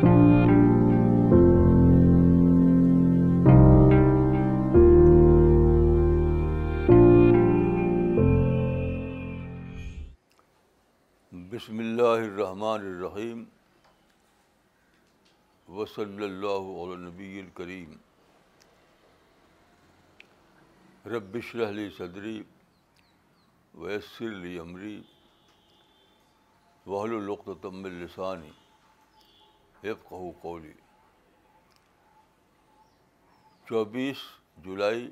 [0.00, 0.18] بسم
[11.78, 13.44] اللہ الرحمن الرحیم
[15.68, 17.92] وصلی اللہ علی نبی الکریم
[21.04, 22.42] رب اشرح لی صدری
[23.74, 25.00] ویسر لی امری
[26.86, 28.02] وحل العقدۃ من
[29.84, 30.72] لسانی یفقہوا قولی۔
[33.68, 34.16] چوبیس
[34.56, 35.10] جولائی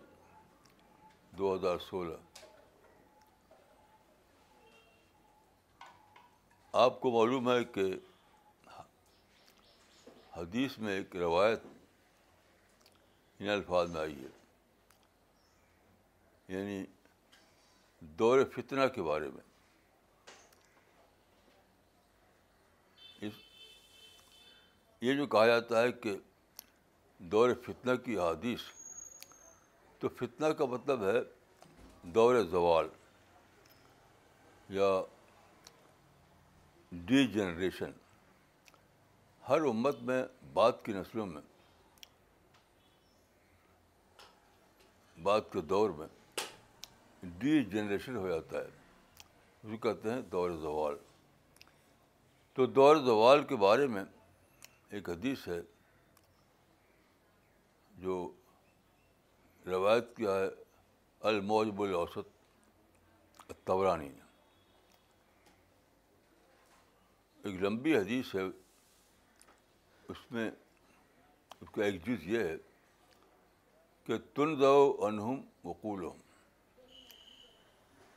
[1.31, 2.17] دو ہزار سولہ۔
[6.73, 7.95] آپ کو معلوم ہے کہ
[10.37, 11.61] حدیث میں ایک روایت
[13.39, 14.29] ان الفاظ میں آئی ہے
[16.49, 16.85] یعنی
[18.01, 19.48] دور فتنہ کے بارے میں۔
[25.01, 26.17] یہ جو کہا جاتا ہے کہ
[27.19, 28.61] دور فتنہ کی حدیث،
[29.99, 31.19] تو فتنہ کا مطلب ہے
[32.03, 32.89] دور زوال
[34.69, 35.03] یا
[36.93, 37.91] ڈی جنریشن
[39.49, 41.43] ہر امت میں بعد کی نسلوں میں،
[45.23, 46.07] بعد کے دور میں
[47.23, 48.69] ڈی جنریشن ہو جاتا ہے۔
[49.65, 50.97] اسے کہتے ہیں دور زوال۔
[52.53, 54.05] تو دور زوال کے بارے میں
[54.91, 55.61] ایک حدیث ہے
[57.91, 58.15] جو
[59.67, 60.49] روایت کیا ہے
[61.21, 62.27] الموجب الاوسط
[63.65, 64.27] تورانی نے
[67.45, 68.43] ایک لمبی حدیث ہے،
[70.09, 70.51] اس میں
[71.61, 72.57] اس کا ایک جز یہ ہے
[74.05, 76.09] کہ تن دو انہم وقول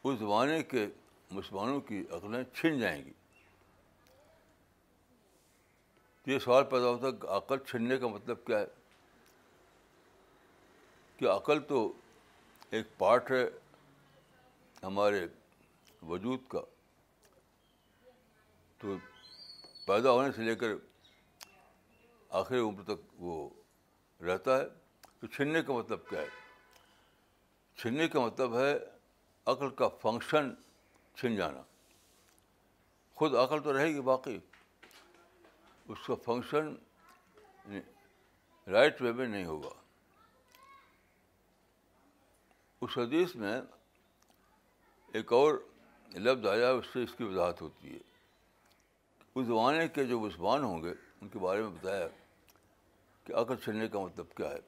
[0.03, 0.87] اس زمانے کے
[1.31, 3.13] مسلمانوں کی عقلیں چھن جائیں گی۔
[6.23, 8.65] تو یہ سوال پیدا ہوتا ہے کہ عقل چھننے کا مطلب کیا ہے؟
[11.17, 11.93] کہ عقل تو
[12.69, 13.49] ایک پارٹ ہے
[14.83, 15.27] ہمارے
[16.01, 16.59] وجود کا،
[18.77, 18.97] تو
[19.85, 20.67] پیدا ہونے سے لے کر
[22.29, 23.49] آخری عمر تک وہ
[24.23, 24.63] رہتا ہے۔
[25.19, 26.27] تو چھننے کا مطلب کیا ہے؟
[27.75, 28.79] چھننے کا مطلب ہے
[29.45, 30.53] عقل کا فنکشن
[31.15, 31.61] چھن جانا۔
[33.15, 34.39] خود عقل تو رہے گی باقی۔
[35.91, 36.75] اس کا فنکشن
[38.71, 39.69] رائٹ وے میں نہیں ہوگا۔
[42.81, 43.61] اس حدیث میں
[45.13, 45.55] ایک اور
[46.13, 47.99] لفظ آیا، اس سے اس کی وضاحت ہوتی ہے۔
[49.35, 52.07] اس زمانے کے جو مسلمان ہوں گے، ان کے بارے میں بتایا
[53.23, 54.59] کہ عقل چلنے کا مطلب کیا ہے۔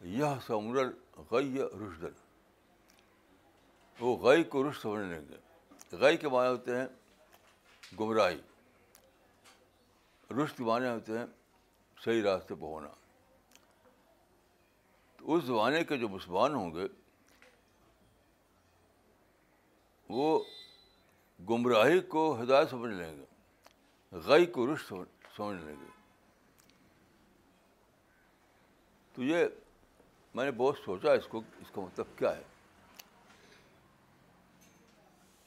[0.00, 0.76] یہ سمر
[1.30, 2.14] غی رشدن
[4.00, 5.36] وہ غی کو رشت سمجھ لیں گے
[5.96, 6.86] غی کے معنی ہوتے ہیں
[8.00, 8.40] گمراہی۔
[10.30, 11.26] رشت کے معنی ہوتے ہیں،
[12.04, 12.88] صحیح راستے پہ ہونا۔
[15.16, 16.86] تو اس زمانے کے جو مسلمان ہوں گے،
[20.08, 20.44] وہ
[21.48, 23.24] گمراہی کو ہدایت سمجھ لیں گے،
[24.12, 24.92] غی کو رشت
[25.36, 25.90] سمجھ لیں گے۔
[29.12, 29.46] تو یہ
[30.34, 32.42] میں نے بہت سوچا اس کو، اس کا مطلب کیا ہے؟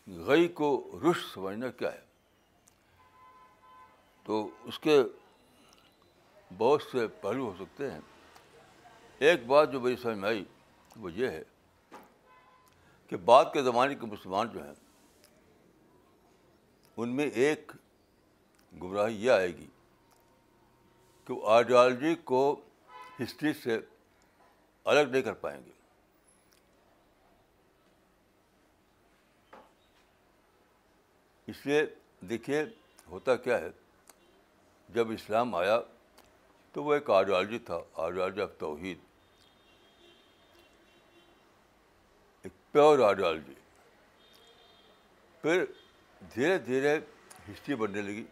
[0.07, 2.08] غی کو رشت سمجھنا کیا ہے؟
[4.29, 4.99] تو اس کے
[6.57, 7.99] بہت سے پہلو ہو سکتے ہیں۔
[9.19, 10.43] ایک بات جو میری سمجھ میں آئی
[10.95, 11.43] وہ یہ ہے
[13.07, 14.73] کہ بعد کے زمانے کے مسلمان جو ہیں،
[16.97, 17.71] ان میں ایک
[18.73, 19.67] گمراہی یہ آئے گی
[21.25, 22.43] کہ وہ آئیڈیالوجی کو
[23.19, 23.79] ہسٹری سے
[24.85, 25.71] الگ نہیں کر پائیں گے۔
[31.47, 31.85] اس لیے
[32.29, 32.65] دیکھیے
[33.07, 33.69] ہوتا کیا ہے
[34.93, 35.79] جب اسلام آیا
[36.71, 38.97] تو وہ ایک آئیڈیالوجی تھا آئیڈیالوجی آف توحید۔
[42.43, 43.53] ایک پیور آئیڈیالوجی
[45.41, 45.65] پھر
[46.35, 46.97] دھیرے دھیرے
[47.51, 48.25] ہسٹری بننے لگی۔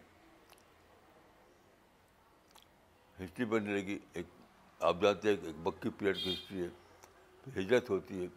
[3.23, 4.25] ہسٹری بننے لگی۔ ایک
[4.79, 6.69] آپ جانتے ہیں ایک بکی پیریڈ کی ہسٹری ہے۔
[7.43, 8.27] پھر ہجرت ہوتی ہے،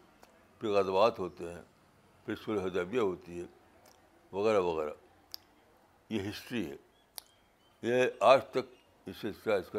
[0.59, 1.63] پھر غزوات ہوتے ہیں،
[2.27, 3.47] پھر سلح حدیبیہ ہوتی ہے،
[4.33, 4.91] وغیرہ وغیرہ۔
[6.09, 6.77] یہ ہسٹری ہے۔
[7.83, 8.59] یہ آج تک
[9.07, 9.79] اس سلسلہ اس کا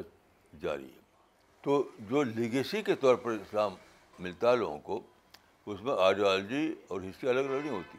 [0.61, 0.99] جاری ہے۔
[1.61, 3.75] تو جو لیگیسی کے طور پر اسلام
[4.19, 5.01] ملتا ہے لوگوں کو،
[5.65, 7.97] اس میں آئیڈیالوجی اور ہسٹری الگ الگ نہیں ہوتی۔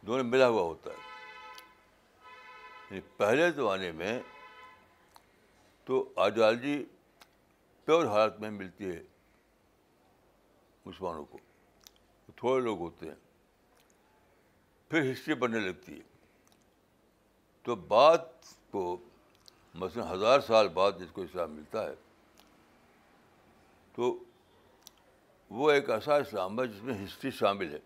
[0.00, 0.96] دونوں ملا ہوا ہوتا ہے۔
[2.90, 4.20] یعنی پہلے زمانے میں
[5.84, 6.84] تو آئیڈیالوجی
[7.84, 9.02] پیور حالت میں ملتی ہے
[10.86, 11.38] مسلمانوں کو۔
[12.36, 13.14] تھوڑے لوگ ہوتے ہیں۔
[14.88, 16.02] پھر ہسٹری بننے لگتی ہے۔
[17.62, 18.20] تو بات
[18.70, 18.96] کو
[19.74, 21.94] مثلاً ہزار سال بعد جس کو اسلام ملتا ہے،
[23.94, 24.16] تو
[25.50, 27.78] وہ ایک ایسا اسلام ہے جس میں ہسٹری شامل ہے۔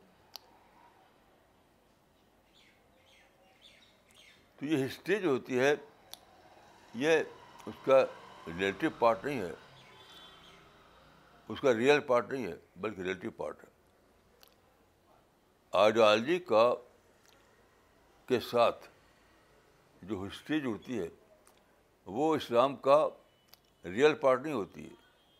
[4.57, 5.75] تو یہ ہسٹری جو ہوتی ہے،
[6.95, 7.23] یہ
[7.67, 8.01] اس کا
[8.47, 9.53] ریلیٹیو پارٹ نہیں ہے،
[11.49, 13.69] اس کا ریئل پارٹ نہیں ہے، بلکہ ریلیٹیو پارٹ ہے۔
[15.73, 16.75] آئیڈیالوجی کا
[18.29, 18.89] کے ساتھ
[20.09, 21.09] جو ہسٹری جڑتی ہے،
[22.07, 22.99] وہ اسلام کا
[23.85, 24.95] ریئل پارٹ نہیں ہوتی ہے،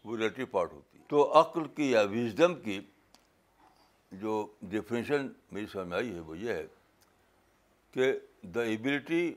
[0.05, 2.81] وہ ریلیٹیو پارٹ ہوتی ہے۔ تو عقل کی یا وزڈم کی
[4.13, 6.67] جو ڈیفینیشن میری سمجھ میں آئی ہے، وہ یہ ہے
[7.95, 8.13] کہ
[8.55, 9.33] the ability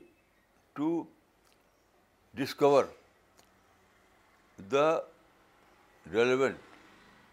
[0.76, 1.02] to
[2.34, 2.84] discover
[4.58, 4.88] the
[6.06, 6.56] relevant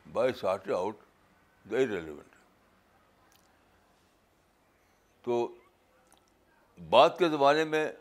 [0.05, 0.99] by sort out
[1.65, 2.35] the relevant
[5.25, 5.47] تو
[6.89, 7.91] بعد کے زمانے میں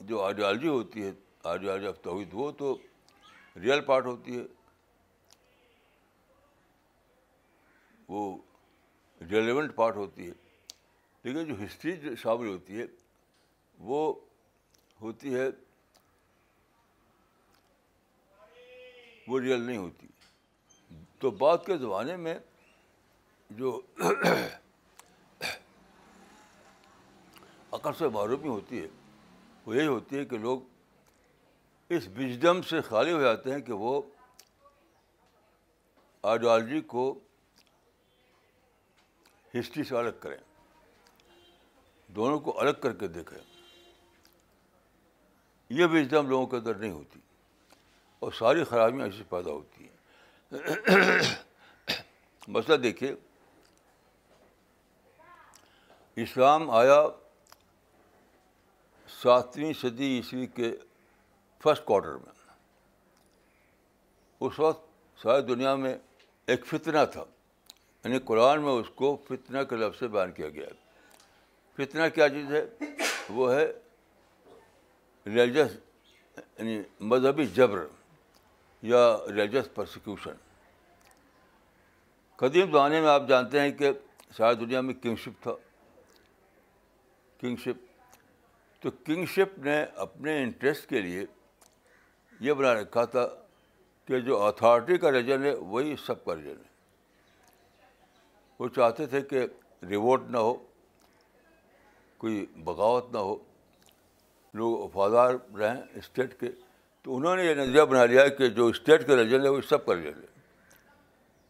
[0.00, 1.12] جو آئیڈیالوجی ہوتی ہے
[1.44, 2.78] آئیڈیالوجی آف توحید، وہ تو
[3.56, 4.42] ریئل پارٹ ہوتی ہے۔
[8.08, 8.38] وہ
[9.30, 10.32] ریلیونٹ پارٹ ہوتی ہے۔
[11.22, 12.84] لیکن جو ہسٹری جو شامل ہوتی ہے،
[13.78, 14.14] وہ
[15.00, 15.46] ہوتی ہے،
[19.28, 20.06] وہ ریئل نہیں ہوتی۔
[21.18, 22.38] تو بعد کے زمانے میں
[23.50, 23.80] جو
[27.74, 28.86] عقل سے معرومی ہوتی ہے۔
[29.66, 30.60] وہ یہی ہوتی ہے کہ لوگ
[31.88, 34.02] اس وزڈم سے خالی ہو جاتے ہیں کہ وہ
[36.22, 37.18] آئیڈیالوجی کو
[39.60, 40.36] ہسٹری سے الگ کریں۔
[42.06, 43.38] دونوں کو الگ کر کے دیکھیں۔
[45.70, 47.20] یہ وزڈم لوگوں کے اندر نہیں ہوتی۔
[48.18, 49.96] اور ساری خرابیاں ایسی پیدا ہوتی ہیں۔
[52.48, 53.14] مسئلہ دیکھیے۔
[56.16, 57.06] اسلام آیا
[59.22, 60.76] ساتویں صدی عیسوی کے
[61.62, 62.52] فرسٹ کوارٹر میں۔
[64.40, 64.86] اس وقت
[65.22, 65.98] ساری دنیا میں
[66.46, 67.24] ایک فتنہ تھا۔
[68.04, 70.84] یعنی قرآن میں اس کو فتنہ کے لفظ سے بیان کیا گیا۔ ہے
[71.74, 72.66] فتنہ کیا چیز ہے؟
[73.30, 73.72] وہ ہے
[75.26, 75.76] ریلیجس
[76.38, 77.86] یعنی مذہبی جبر
[78.82, 80.32] یا ریلیجس پرسیکیوشن
[82.36, 83.90] قدیم زمانے میں آپ جانتے ہیں کہ
[84.36, 85.52] ساری دنیا میں کنگشپ تھا۔
[87.40, 87.93] کنگشپ
[88.84, 91.24] تو کنگشپ نے اپنے انٹرسٹ کے لیے
[92.40, 93.28] یہ بنا رکھا تھا
[94.04, 96.96] کہ جو اتھارٹی کا ریجن ہے وہی سب کا ریجن ہے۔
[98.58, 99.46] وہ چاہتے تھے کہ
[99.88, 100.54] ریووٹ نہ ہو،
[102.18, 103.36] کوئی بغاوت نہ ہو،
[104.54, 106.48] لوگ وفادار رہیں اسٹیٹ کے۔
[107.02, 109.86] تو انہوں نے یہ نظریہ بنا لیا کہ جو اسٹیٹ کا ریجن ہے وہ سب
[109.86, 110.40] کا ریجن ہے۔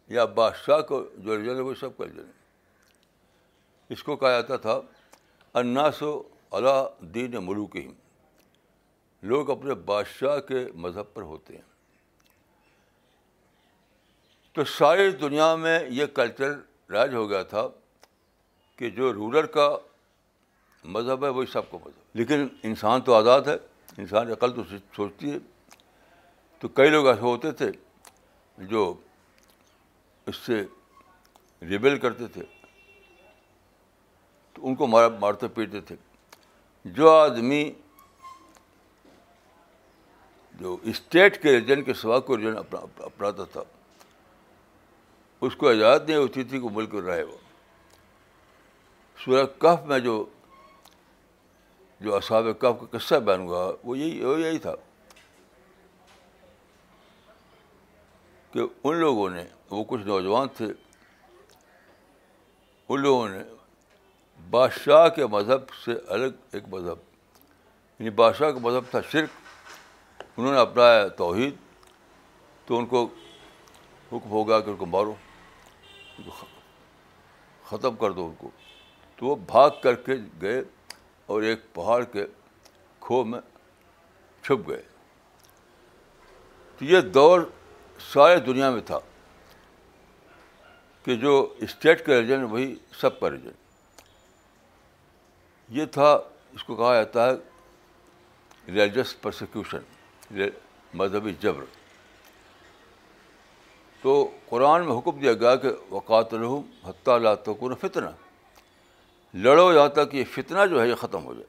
[0.08, 2.32] یا بادشاہ کو جو ریجن ہے وہ سب کا ریجن ہے۔
[3.88, 4.80] اس کو کہا جاتا تھا
[5.54, 6.22] اناس و
[6.54, 7.88] اللہ دین ملوک ہی
[9.22, 11.62] لوگ اپنے بادشاہ کے مذہب پر ہوتے ہیں۔
[14.52, 16.52] تو ساری دنیا میں یہ کلچر
[16.90, 17.68] رائج ہو گیا تھا
[18.76, 19.76] کہ جو رولر کا
[20.84, 23.56] مذہب ہے، وہی سب کو مذہب لیکن انسان تو آزاد ہے،
[23.98, 24.62] انسان عقل تو
[24.96, 25.38] سوچتی ہے۔
[26.58, 27.70] تو کئی لوگ ایسے ہوتے تھے
[28.58, 28.94] جو
[30.26, 30.64] اس سے
[31.62, 32.42] ریبیل کرتے تھے۔
[34.52, 35.96] تو ان کو مار، مارتے پیٹتے تھے۔
[36.84, 37.70] جو آدمی
[40.54, 43.62] جو اسٹیٹ کے ریجن کے سوا کو ریجن اپناتا تھا،
[45.42, 47.36] اس کو اجازت نہیں ہوتی تھی کہ ملک رہے وہ۔
[49.18, 50.24] سورہ کف میں جو
[52.00, 54.74] جو اصحاب کف کا قصہ بیان ہوا، وہ یہی وہ یہی تھا
[58.52, 60.66] کہ ان لوگوں نے، وہ کچھ نوجوان تھے،
[62.88, 63.42] ان لوگوں نے
[64.50, 66.98] بادشاہ کے مذہب سے الگ ایک مذہب
[67.98, 69.28] یعنی بادشاہ کا مذہب تھا شرک،
[70.36, 71.54] انہوں نے اپنایا توحید،
[72.66, 73.04] تو ان کو
[74.12, 75.14] حکم ہو گیا کہ ان کو مارو
[77.64, 78.50] ختم کر دو ان کو۔
[79.16, 80.62] تو وہ بھاگ کر کے گئے
[81.26, 82.26] اور ایک پہاڑ کے
[83.00, 83.40] کھو میں
[84.42, 84.82] چھپ گئے۔
[86.78, 87.40] تو یہ دور
[88.12, 88.98] سارے دنیا میں تھا
[91.04, 93.50] کہ جو اسٹیٹ کا ریجن وہی سب کا ریجن
[95.68, 96.18] یہ تھا،
[96.52, 97.32] اس کو کہا جاتا ہے
[98.66, 99.78] ریلیجس پرسیکیوشن
[100.94, 101.64] مذہبی جبر۔
[104.02, 108.10] تو قرآن میں حکم دیا گیا کہ وقات الحم حتیٰ اللہ تکن فتنہ
[109.34, 111.46] لڑو یہاں تک یہ فتنہ جو ہے، یہ ختم ہو جائے۔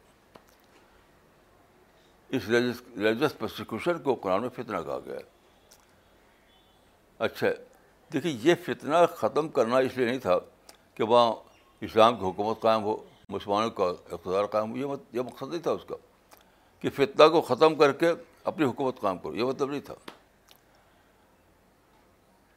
[2.29, 5.23] اس ریلیجس پرسیکیوشن کو قرآن میں فتنہ کہا گیا ہے۔
[7.19, 7.47] اچھا
[8.13, 10.37] دیکھیے، یہ فتنہ ختم کرنا اس لیے نہیں تھا
[10.95, 11.33] کہ وہاں
[11.81, 15.81] اسلام کی حکومت قائم ہو۔ مسلمانوں کا اقتدار قائم ہو، یہ مقصد نہیں تھا اس
[15.87, 15.95] کا
[16.79, 18.11] کہ فتنہ کو ختم کر کے
[18.43, 19.93] اپنی حکومت کام کرو، یہ مطلب نہیں تھا۔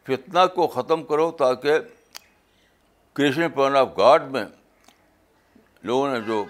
[0.02, 1.78] فتنہ کو ختم کرو تاکہ
[3.12, 4.44] کرشن پلان آف گاڈ میں
[5.82, 6.44] لوگوں نے جو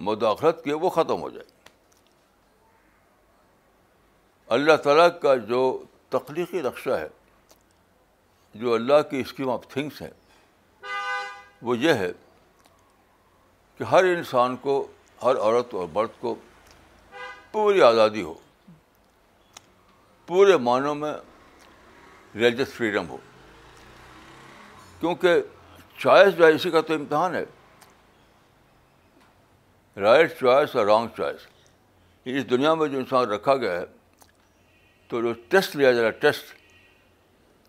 [0.00, 1.46] مداخلت کی وہ ختم ہو جائے۔
[4.46, 7.08] اللہ تعالیٰ کا جو تخلیقی نقشہ ہے،
[8.54, 10.10] جو اللہ کی اسکیم آف تھنگس ہے
[11.64, 12.12] وہ یہ ہے
[13.78, 14.86] کہ ہر انسان کو،
[15.22, 16.34] ہر عورت اور مرد کو
[17.52, 18.34] پوری آزادی ہو،
[20.26, 21.14] پورے معنوں میں
[22.34, 23.16] ریلیجس فریڈم ہو۔
[25.00, 25.42] کیونکہ
[25.98, 27.44] چوائس جو ہے، اسی کا تو امتحان ہے۔
[30.00, 31.40] رائٹ چوائس اور رانگ چوائس
[32.24, 33.84] اس دنیا میں جو انسان رکھا گیا ہے،
[35.08, 36.44] تو جو ٹیسٹ لیا جائے ٹیسٹ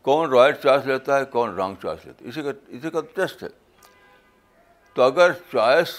[0.01, 3.43] کون رائٹ چوائس لیتا ہے، کون رانگ چوائس لیتا ہے۔ اسی کا اسی کا ٹیسٹ
[3.43, 3.64] ہے۔
[4.95, 5.89] تو اگر چوائس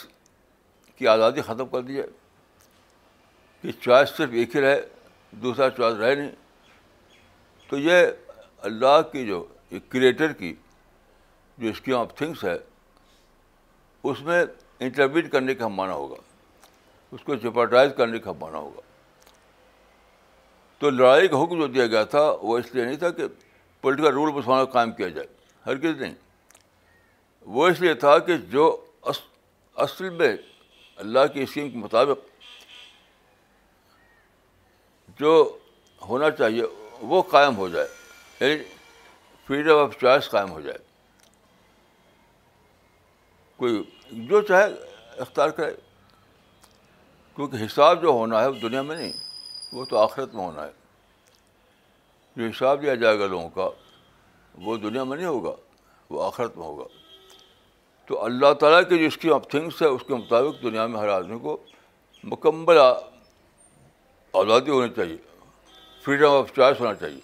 [0.98, 2.08] کی آزادی ختم کر دی جائے،
[3.64, 4.80] کہ چوائس صرف ایک ہی رہے،
[5.32, 6.30] دوسرا چوائس رہے نہیں،
[7.70, 8.06] تو یہ
[8.68, 9.44] اللہ کی جو
[9.88, 10.54] کریٹر کی
[11.58, 12.56] جو اسکیم آف تھنگس ہے،
[14.04, 14.44] اس میں
[14.80, 16.16] انٹرویٹ کرنے کا مانا ہوگا،
[17.12, 18.80] اس کو چپاٹائز کرنے کا مانا ہوگا۔
[20.78, 23.26] تو لڑائی کا حکم جو دیا گیا تھا، وہ اس لیے نہیں تھا کہ
[23.80, 25.26] پولیٹیکل رول مسلمانوں کو قائم کیا جائے
[25.66, 26.14] ہر کسی نہیں۔
[27.46, 28.64] وہ اس لیے تھا کہ جو
[29.74, 30.36] اصل میں
[30.96, 32.40] اللہ کی اسکیم کے مطابق
[35.20, 35.58] جو
[36.02, 36.62] ہونا چاہیے
[37.00, 37.88] وہ قائم ہو جائے
[38.40, 38.62] یعنی
[39.46, 40.78] فریڈم آف چوائس قائم ہو جائے۔
[43.56, 44.64] کوئی جو چاہے
[45.18, 45.74] اختیار کرے،
[47.36, 49.12] کیونکہ حساب جو ہونا ہے وہ دنیا میں نہیں،
[49.72, 50.72] وہ تو آخرت میں ہونا ہے۔
[52.36, 53.68] جو حساب دیا جائے گا لوگوں کا،
[54.54, 55.56] وہ دنیا میں نہیں ہوگا،
[56.10, 57.05] وہ آخرت میں ہوگا۔
[58.06, 61.08] تو اللہ تعالیٰ کی جو اسکیم آف تھنگس ہے، اس کے مطابق دنیا میں ہر
[61.08, 61.56] آدمی کو
[62.24, 62.78] مکمل
[64.32, 65.16] آزادی ہونی چاہیے
[66.02, 67.20] فریڈم آف چوائس ہونا چاہیے۔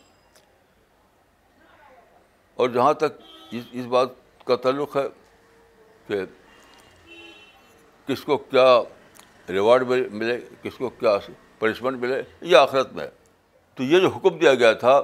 [2.54, 4.08] اور جہاں تک اس اس بات
[4.44, 5.08] کا تعلق ہے
[6.06, 6.16] کہ
[8.06, 8.80] کس کو کیا
[9.48, 11.18] ریوارڈ ملے کس کو کیا
[11.58, 13.06] پنشمنٹ ملے، یہ آخرت میں۔
[13.74, 15.02] تو یہ جو حکم دیا گیا تھا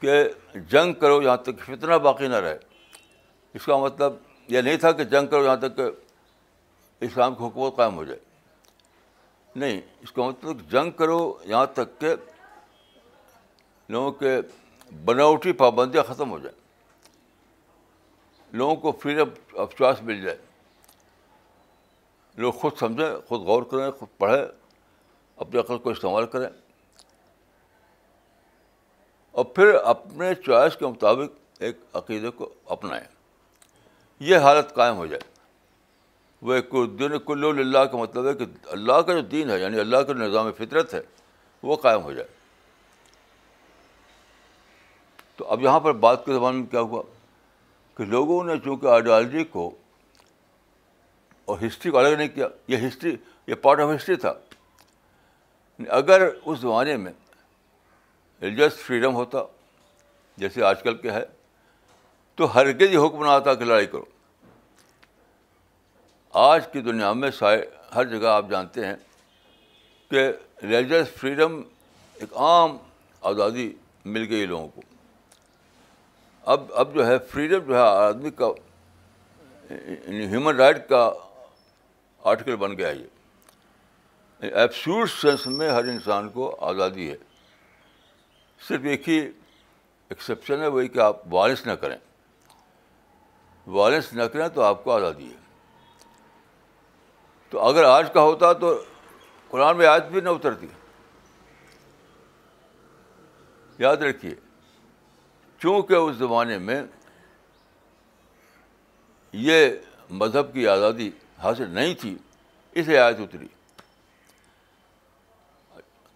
[0.00, 2.58] کہ جنگ کرو یہاں تک فتنہ باقی نہ رہے۔
[3.54, 4.12] اس کا مطلب
[4.48, 5.82] یہ نہیں تھا کہ جنگ کرو یہاں تک کہ
[7.00, 8.18] اسلام کی حکومت قائم ہو جائے۔
[9.56, 12.14] نہیں، اس کا مطلب جنگ کرو یہاں تک کہ
[13.88, 14.40] لوگوں کے
[15.04, 16.60] بناوٹی پابندیاں ختم ہو جائیں۔
[18.52, 20.38] لوگوں کو فریڈم آف چوائس مل جائے۔
[22.34, 24.44] لوگ خود سمجھیں، خود غور کریں، خود پڑھیں
[25.36, 26.48] اپنے عقل کو استعمال کریں۔
[29.30, 33.11] اور پھر اپنے چوائس کے مطابق ایک عقیدے کو اپنائیں۔
[34.22, 35.20] یہ حالت قائم ہو جائے۔
[36.42, 39.80] وہ ایک دن کل اللہ کا مطلب ہے کہ اللہ کا جو دین ہے یعنی
[39.80, 41.00] اللہ کا نظام فطرت ہے،
[41.62, 42.28] وہ قائم ہو جائے۔
[45.36, 47.02] تو اب یہاں پر بات کے زبان میں کیا ہوا؟
[47.96, 49.70] کہ لوگوں نے چونکہ آئیڈیالوجی کو
[51.44, 56.28] اور ہسٹری کو الگ نہیں کیا، یہ ہسٹری، یہ پارٹ آف ہسٹری تھا۔ یعنی اگر
[56.44, 57.12] اس زمانے میں
[58.42, 59.38] ریلیجس فریڈم ہوتا،
[60.36, 61.24] جیسے آج کل کے ہے،
[62.34, 64.04] تو ہرگز یہ حکم نہ آتا کہ لڑائی کرو۔
[66.32, 67.30] آج کی دنیا میں
[67.94, 68.94] ہر جگہ آپ جانتے ہیں
[70.10, 71.60] کہ ریلیجس فریڈم
[72.14, 72.76] ایک عام
[73.20, 73.74] آزادی
[74.04, 74.80] مل گئی لوگوں کو۔
[76.42, 78.46] اب اب جو ہے فریڈم جو ہے، آدمی کا
[79.70, 81.12] یعنی ہیومن رائٹ کا
[82.22, 83.06] آرٹیکل بن گیا یہ۔
[84.42, 87.16] یعنی ایپسوٹ سینس میں ہر انسان کو آزادی ہے۔
[88.68, 89.18] صرف ایک ہی
[90.08, 91.96] ایکسیپشن ہے، وہی کہ آپ وارث نہ کریں۔
[93.66, 95.41] وائلنس نہ کریں تو آپ کو آزادی ہے۔
[97.52, 98.68] تو اگر آج کا ہوتا تو
[99.48, 100.66] قرآن میں آج بھی نہ اترتی۔
[103.78, 104.34] یاد رکھیے،
[105.60, 106.82] چونکہ اس زمانے میں
[109.32, 109.68] یہ
[110.10, 111.10] مذہب کی آزادی
[111.42, 112.16] حاصل نہیں تھی
[112.72, 113.48] اس لیے آیت اتری۔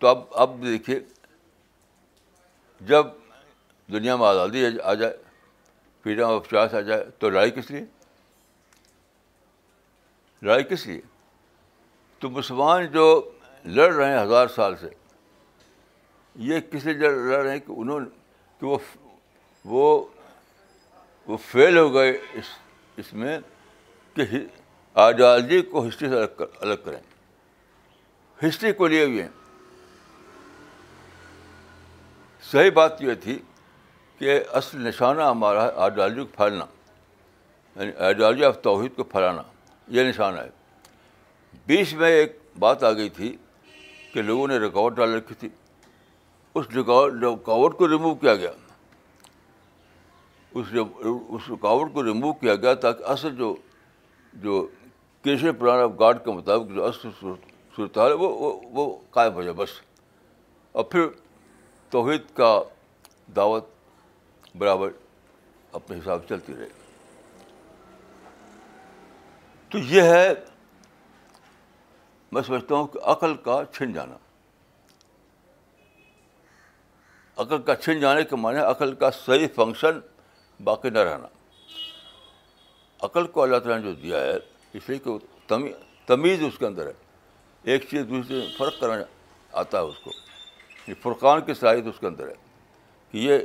[0.01, 1.01] تو اب اب دیکھیے،
[2.81, 3.07] جب
[3.89, 5.17] دنیا میں آزادی آ جائے
[6.05, 7.85] فریڈم آف چوائس آ جائے، تو لڑائی کس لیے؟
[10.43, 11.01] لڑائی کس لیے؟
[12.19, 13.31] تو مسلمان جو
[13.65, 14.89] لڑ رہے ہیں ہزار سال سے،
[16.35, 18.09] یہ کس لیے لڑ رہے ہیں کہ انہوں نے
[18.61, 18.79] کہ وہ
[19.65, 20.05] وہ
[21.27, 22.45] وہ فیل ہو گئے اس
[22.97, 23.39] اس میں
[24.15, 24.23] کہ
[24.95, 27.01] آئیڈیالوجی کو ہسٹری سے الگ کر الگ کریں۔
[28.49, 29.29] ہسٹری کو لیے ہوئے ہیں۔
[32.51, 33.39] صحیح بات یہ تھی
[34.19, 36.65] کہ اصل نشانہ ہمارا ہے آئیڈیالوجی کو پھیلنا
[37.77, 39.43] یعنی آئیڈیالوجی آف توحید کو پھیلانا،
[39.89, 40.51] یہ نشانہ ہے۔
[41.67, 43.37] بیچ میں ایک بات آ گئی تھی
[44.13, 45.49] کہ لوگوں نے رکاوٹ ڈال رکھی تھی۔
[46.55, 48.51] اس رکاوٹ کو ریموو کیا گیا،
[50.55, 50.67] اس
[51.29, 53.57] اس رکاوٹ کو ریموو کیا گیا تاکہ اصل جو
[54.33, 54.69] جو
[55.23, 57.09] کیشن پلان آف گاڈ کے مطابق جو اصل
[57.77, 59.69] صورتحال ہے وہ وہ قائم ہو جائے بس۔
[60.73, 61.07] اور پھر
[61.91, 62.63] توحید کا
[63.37, 63.65] دعوت
[64.59, 64.91] برابر
[65.73, 66.69] اپنے حساب سے چلتی رہے۔
[69.69, 70.35] تو یہ ہے
[72.33, 74.17] میں سمجھتا ہوں کہ عقل کا چھن جانا۔
[77.37, 79.99] عقل کا چھن جانے کے معنی عقل کا صحیح فنکشن
[80.65, 81.29] باقی نہ رہنا۔
[83.01, 84.37] عقل کو اللہ تعالیٰ نے جو دیا ہے،
[84.73, 85.11] اس لیے کہ
[86.07, 86.93] تمیز اس کے اندر ہے۔
[87.63, 89.05] ایک چیز دوسرے سے فرق کرنا
[89.53, 90.11] آتا ہے اس کو۔
[90.89, 92.35] یہ فرقان کی صلاحیت اس کے اندر ہے
[93.11, 93.39] کہ یہ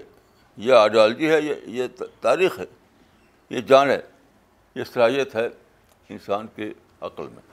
[0.58, 1.88] یہ آئیڈیالوجی ہے، یہ یہ
[2.22, 2.66] تاریخ ہے،
[3.50, 4.02] یہ جان ہے،
[4.76, 5.50] یہ صلاحیت ہے
[6.10, 7.51] انسان کے عقل میں۔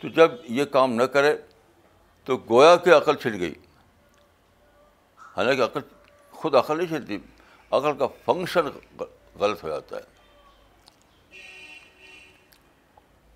[0.00, 1.36] تو جب یہ کام نہ کرے
[2.24, 3.54] تو گویا کہ عقل چھٹ گئی۔
[5.18, 5.80] حالانکہ عقل
[6.30, 7.18] خود عقل نہیں چھلتی
[7.70, 8.66] عقل کا فنکشن
[9.38, 10.02] غلط ہو جاتا ہے۔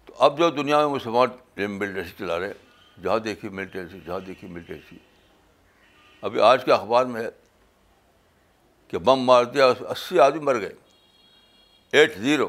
[0.04, 2.52] تو اب جو دنیا میں مسلمان ملٹریسی چلا رہے،
[3.02, 4.96] جہاں دیکھی ملٹریسی جہاں دیکھی ملٹریسی
[6.22, 7.28] ابھی آج کے اخبار میں ہے
[8.88, 10.72] کہ بم مار دیا، اسی آدمی مر گئے۔
[11.92, 12.48] Eight zero.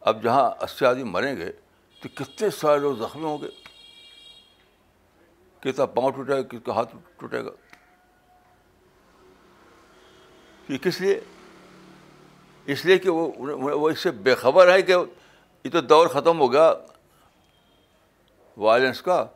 [0.00, 1.52] اب جہاں اسی آدمی مریں گے
[2.02, 3.48] تو کتنے سارے لوگ زخمی ہوں گے؟
[5.60, 7.50] کس پاؤں ٹوٹے گا کس کا ہاتھ ٹوٹے گا؟
[10.68, 11.20] یہ کس لیے؟
[12.66, 14.94] اس لیے کہ وہ وہ اس سے بے خبر ہے کہ
[15.64, 16.74] یہ تو دور ختم ہو گیا
[18.56, 19.26] وائلنس کا۔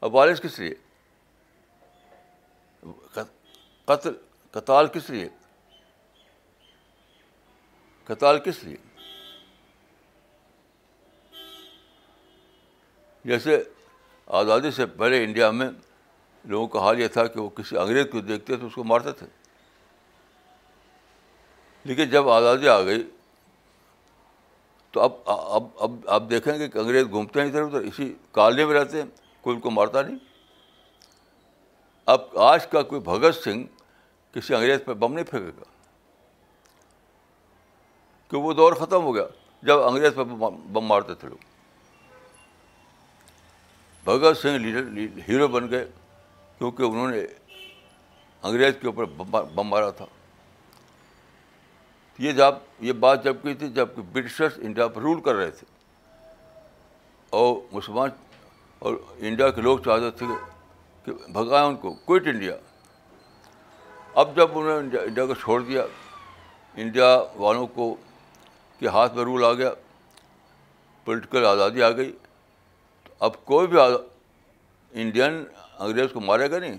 [0.00, 0.74] اب وائلنس کس لیے؟
[3.84, 4.14] قتل
[4.50, 5.28] قتال کس لیے؟
[8.04, 8.76] قتال کس لیے؟
[13.26, 13.62] جیسے
[14.26, 15.70] آزادی سے پہلے انڈیا میں
[16.44, 19.12] لوگوں کا حال یہ تھا کہ وہ کسی انگریز کو دیکھتے تو اس کو مارتے
[19.12, 19.26] تھے۔
[21.84, 23.10] لیکن جب آزادی آ گئی
[24.90, 28.64] تو اب اب اب، آپ دیکھیں گے کہ انگریز گھومتے ہیں ادھر ادھر، اسی کالنے
[28.64, 29.08] میں رہتے ہیں،
[29.40, 30.18] کوئی ان کو مارتا نہیں۔
[32.06, 33.66] اب آج کا کوئی بھگت سنگھ
[34.34, 35.64] کسی انگریز پہ بم نہیں پھینکے گا۔
[38.30, 39.26] کہ وہ دور ختم ہو گیا
[39.62, 41.55] جب انگریز پہ بم مارتے تھے لوگ۔
[44.06, 45.90] بھگت سنگھ لیڈر ہیرو بن گئے
[46.58, 47.24] کیونکہ انہوں نے
[48.42, 50.04] انگریز کے اوپر بم مارا تھا۔
[52.18, 55.66] یہ جب یہ بات جب کی تھی جبکہ برٹشرس انڈیا پر رول کر رہے تھے۔
[57.30, 58.10] اور مسلمان
[58.78, 60.26] اور انڈیا کے لوگ چاہتے تھے
[61.04, 62.56] کہ بھگائیں ان کو، کوئٹ انڈیا۔
[64.14, 65.82] اب جب انہوں نے انڈیا کو چھوڑ دیا،
[66.74, 67.96] انڈیا والوں کو
[68.78, 69.70] کے ہاتھ میں رول آ گیا،
[71.04, 72.16] پولیٹیکل آزادی آ گئی۔
[73.18, 73.78] اب کوئی بھی
[74.90, 75.44] انڈین
[75.78, 76.78] انگریز کو مارے گا نہیں۔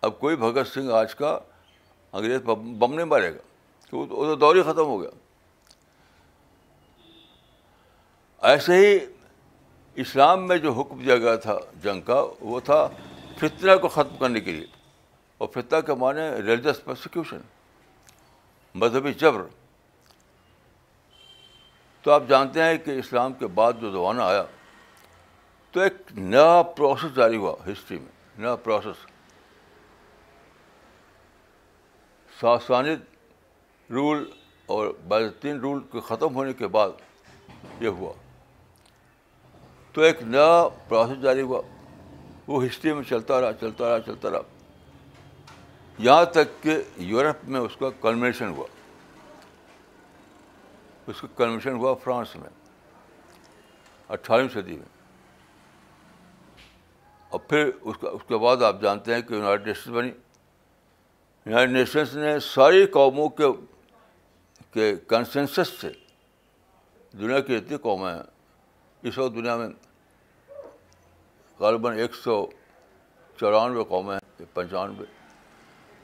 [0.00, 1.38] اب کوئی بھگت سنگھ آج کا
[2.12, 2.40] انگریز
[2.78, 3.38] بم نہیں مارے گا۔
[3.92, 5.10] وہ تو دور ہی ختم ہو گیا۔
[8.38, 8.98] ایسے ہی
[9.94, 12.88] اسلام میں جو حکم دیا گیا تھا جنگ کا، وہ تھا
[13.38, 14.66] فتنہ کو ختم کرنے کے لیے۔
[15.38, 17.40] اور فتنہ کے معنی ریلیجس پرسیکیوشن
[18.74, 19.42] مذہبی جبر۔
[22.02, 24.44] تو آپ جانتے ہیں کہ اسلام کے بعد جو زمانہ آیا
[25.72, 29.06] تو ایک نیا پروسیس جاری ہوا ہسٹری میں، نیا پروسیس
[32.40, 32.96] ساساند
[33.90, 34.30] رول
[34.66, 36.88] اور بازتین رول کے ختم ہونے کے بعد
[37.80, 38.12] یہ ہوا۔
[39.92, 41.62] تو ایک نیا پروسیس جاری ہوا۔
[42.46, 44.40] وہ ہسٹری میں چلتا رہا چلتا رہا چلتا رہا۔
[45.98, 48.66] یہاں تک کہ یورپ میں اس کا کنوینشن ہوا۔
[51.06, 52.50] اس کا کنوینشن ہوا فرانس میں،
[54.08, 54.89] اٹھارہویں صدی میں۔
[57.30, 60.12] اور پھر اس کا اس کے بعد آپ جانتے ہیں کہ یونائٹڈ نیشنز بنی۔
[61.46, 63.44] یونائٹڈ نیشنز نے ساری قوموں کے
[64.70, 65.92] کہ کنسنسس سے
[67.12, 68.22] دنیا کی اتنی قومیں ہیں۔
[69.02, 69.68] اس وقت دنیا میں
[71.60, 72.46] غالباً ایک سو
[73.36, 75.06] چورانوے قومیں ہیں پنچانوے۔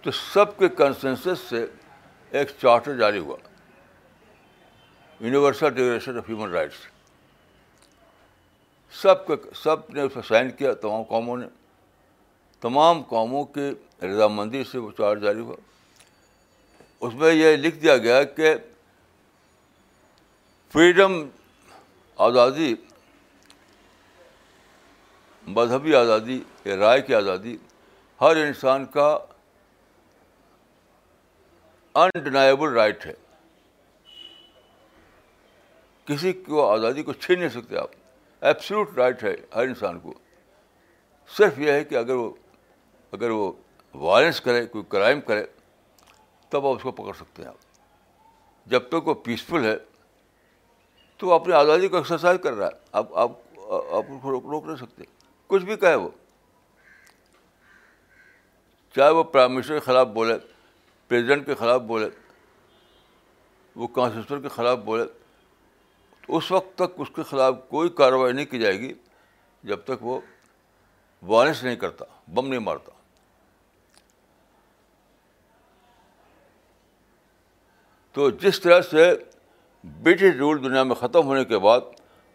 [0.03, 1.67] تو سب کے کنسنسس سے
[2.31, 3.37] ایک چارٹر جاری ہوا۔
[5.21, 6.96] Universal declaration of human rights
[9.03, 11.47] سب کے سب نے اس پہ سائن کیا، تمام قوموں نے۔
[12.61, 13.71] تمام قوموں کی
[14.03, 15.57] رضامندی سے وہ چارٹ جاری ہوا۔
[17.01, 18.55] اس میں یہ لکھ دیا گیا کہ
[20.73, 21.29] فریڈم
[22.17, 22.75] آزادی،
[25.47, 27.57] مذہبی آزادی، یا رائے کی آزادی،
[28.21, 29.19] ہر انسان کا
[31.95, 33.15] انڈینائبل رائٹ ہے۔
[36.05, 37.91] کسی کو آزادی کو چھین نہیں سکتے آپ۔
[38.41, 40.15] ایپسلوٹ رائٹ ہے ہر انسان کو۔
[41.37, 42.31] صرف یہ ہے کہ اگر وہ
[43.13, 43.53] اگر وہ
[43.95, 45.47] وائلنس کرے، کوئی کرائم کرے،
[46.49, 47.57] تب آپ اس کو پکڑ سکتے ہیں آپ۔
[48.67, 49.77] جب تک وہ پیسفل ہے،
[51.17, 53.33] تو اپنی آزادی کو ایکسرسائز کر رہا ہے۔ آپ آپ
[53.93, 55.05] آپ اس کو روک روک نہیں سکتے۔
[55.47, 56.09] کچھ بھی کہے وہ۔
[58.95, 60.35] چاہے وہ پرائم منسٹر کے خلاف بولے
[61.09, 62.09] پریزیڈنٹ کے خلاف بولے،
[63.77, 65.05] وہ کانسٹیٹیوشن کے خلاف بولے
[66.27, 68.93] تو اس وقت تک اس کے خلاف کوئی کارروائی نہیں کی جائے گی
[69.63, 70.21] جب تک وہ
[71.23, 72.93] وائلنس نہیں کرتا، بم نہیں مارتا۔
[78.13, 79.15] تو جس طرح سے
[79.85, 81.81] برٹش رول دنیا میں ختم ہونے کے بعد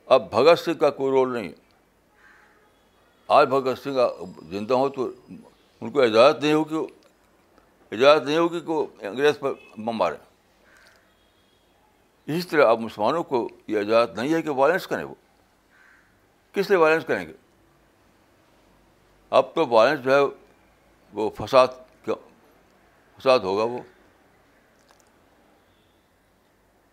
[0.06, 1.52] اب بھگت سنگھ کا کوئی رول نہیں۔
[3.28, 3.98] آج بھگت سنگھ
[4.50, 5.10] زندہ ہو تو
[5.82, 6.76] ان کو اجازت نہیں ہوگی،
[7.92, 10.18] اجازت نہیں ہوگی کہ وہ انگریز پر بم مارے
[12.38, 15.14] اسی طرح اب مسلمانوں کو یہ اجازت نہیں ہے کہ وائلنس کریں وہ۔
[16.52, 17.34] کس لیے وائلنس کریں گے؟
[19.30, 20.20] اب تو وائلنس جو ہے
[21.14, 21.68] وہ فساد
[23.18, 23.78] فساد ہوگا وہ۔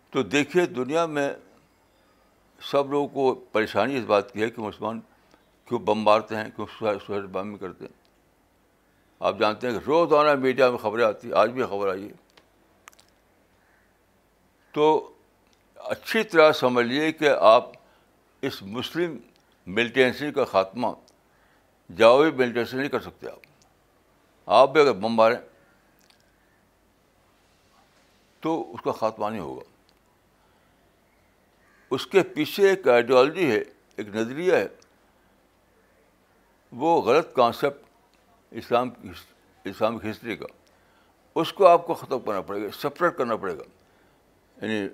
[0.09, 1.33] تو دیکھیے دنیا میں
[2.61, 4.99] سب لوگوں کو پریشانی اس بات کی ہے کہ مسلمان
[5.65, 8.01] کیوں بم مارتے ہیں، کیوں سوائڈ بم کرتے ہیں۔
[9.19, 12.13] آپ جانتے ہیں کہ روزانہ میڈیا میں خبریں آتی ہیں، آج بھی خبر آئی ہے۔
[14.71, 15.13] تو
[15.79, 17.69] اچھی طرح سمجھ لیے کہ آپ
[18.41, 19.17] اس مسلم
[19.67, 20.87] ملٹینسی کا خاتمہ
[21.97, 23.39] جاوی ملٹینسی نہیں کر سکتے آپ۔
[24.45, 25.37] آپ بھی اگر بم ماریں
[28.39, 29.63] تو اس کا خاتمہ نہیں ہوگا۔
[31.89, 33.63] اس کے پیچھے ایک آئیڈیالوجی ہے،
[33.95, 34.67] ایک نظریہ ہے۔
[36.71, 37.89] وہ غلط کانسیپٹ
[38.51, 39.09] اسلام کی
[39.63, 40.45] اسلامک ہسٹری کا۔
[41.35, 43.63] اس کو آپ کو ختم کرنا پڑے گا، سپریٹ کرنا پڑے گا۔
[44.65, 44.87] یعنی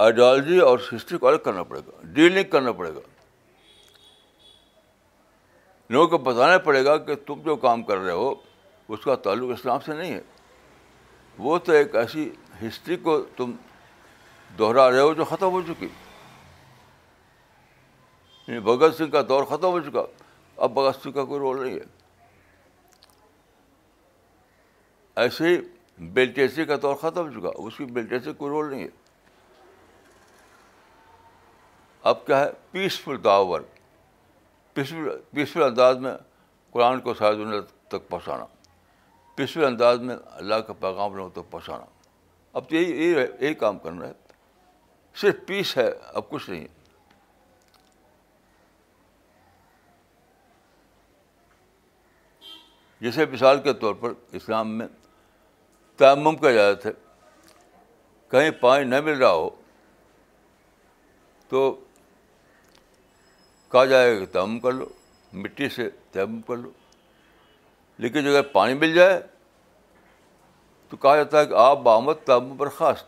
[0.00, 3.00] آئیڈیالوجی اور ہسٹری کو الگ کرنا پڑے گا، ڈیلنگ کرنا پڑے گا۔
[5.90, 8.34] لوگوں کو بتانا پڑے گا کہ تم جو کام کر رہے ہو،
[8.88, 10.20] اس کا تعلق اسلام سے نہیں ہے۔
[11.38, 12.30] وہ تو ایک ایسی
[12.62, 13.52] ہسٹری کو تم
[14.58, 15.88] دوہرا رہے ہو جو ختم ہو چکی۔
[18.48, 20.02] یعنی بھگت سنگھ کا دور ختم ہو چکا۔
[20.56, 21.84] اب بھگت سنگھ کا کوئی رول نہیں ہے۔
[25.16, 25.58] ایسے ہی
[25.98, 28.99] بیلٹیسی کا دور ختم ہو چکا۔ اس کی بیلٹیسی کوئی رول نہیں ہے۔
[32.02, 33.66] اب کیا ہے؟ پیسفل داو ورک
[34.74, 36.12] پیسفل پیسفل انداز میں
[36.70, 38.46] قرآن کو شاید دنیا تک پہنچانا
[39.34, 41.84] پیسفل انداز میں اللہ کا پیغام لوگوں تک پہنچانا۔
[42.52, 44.12] اب تو یہی یہی کام کرنا ہے۔
[45.14, 46.66] صرف پیس ہے، اب کچھ نہیں۔
[53.00, 54.86] جیسے مثال کے طور پر اسلام میں
[55.96, 56.90] تعمم کا اجازت ہے۔
[58.28, 59.50] کہیں پانی نہ مل رہا ہو
[61.48, 61.84] تو
[63.72, 64.86] کہا جائے گا کہ تعمم کر لو،
[65.32, 66.70] مٹی سے تعمم کر لو۔
[67.98, 69.22] لیکن اگر پانی مل جائے
[70.88, 73.04] تو کہا جاتا ہے کہ آپ بآمد تعمم برخاست۔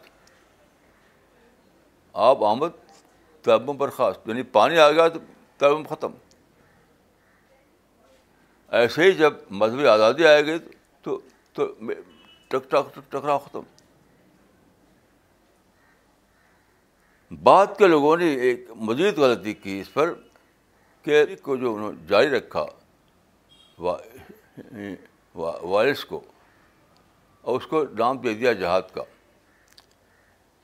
[2.12, 2.68] آپ آمد
[3.42, 5.18] تیمم برخاست یعنی پانی آ گیا تو
[5.57, 6.11] تیمم ختم۔
[8.68, 10.59] ایسے ہی جب مذہبی آزادی آئے گی
[11.03, 11.20] تو
[12.48, 13.61] ٹکراؤ ختم۔
[17.42, 20.14] بعد کے لوگوں نے ایک مزید غلطی کی اس پر۔
[21.04, 22.64] کہ کو جو انہوں نے جاری رکھا
[25.34, 26.20] وائرس کو،
[27.44, 29.02] اور اس کو نام دے دیا جہاد کا۔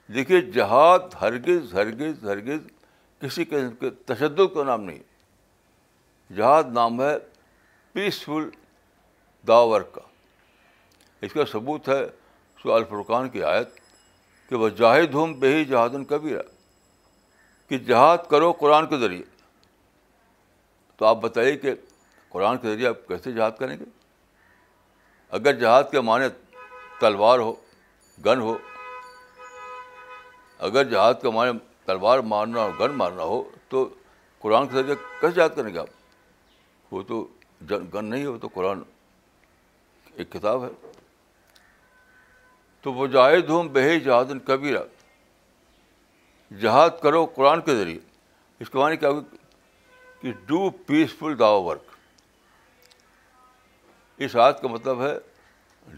[0.09, 2.67] دیکھیے، جہاد ہرگز ہرگز ہرگز
[3.21, 5.03] کسی قسم کے تشدد کا نام نہیں۔
[6.31, 7.15] جہاد نام ہے
[7.93, 8.49] پیسفل
[9.49, 10.01] ورک کا۔
[11.23, 12.03] اس کا ثبوت ہے
[12.59, 13.69] سو الفرقان کی آیت
[14.49, 16.43] کہ وہ جاہد ہوں بے ہی جہادن کبھی رہا
[17.71, 19.25] کہ جہاد کرو قرآن کے ذریعے۔
[20.99, 21.75] تو آپ بتائیے کہ
[22.29, 23.85] قرآن کے ذریعے آپ کیسے جہاد کریں گے؟
[25.31, 26.27] اگر جہاد کے معنی
[27.01, 27.53] تلوار ہو،
[28.25, 28.59] گن ہو،
[30.59, 33.95] اگر جہاد کا معنی تلوار مارنا اور گن مارنا ہو، تو
[34.39, 35.89] قرآن کے ذریعے کیسے یاد کریں گے آپ؟
[36.91, 37.29] وہ تو
[37.71, 38.83] گن نہیں ہو تو قرآن
[40.15, 40.69] ایک کتاب ہے۔
[42.83, 44.83] تو وہ جاہد ہوں بے جہاد کبیرہ۔
[46.61, 47.99] جہاد کرو قرآن کے ذریعے۔
[48.61, 49.09] اس کے معنی کیا
[50.21, 51.97] کہ ڈو پیسفل داو ورک
[54.19, 55.19] اس آیت کا مطلب ہے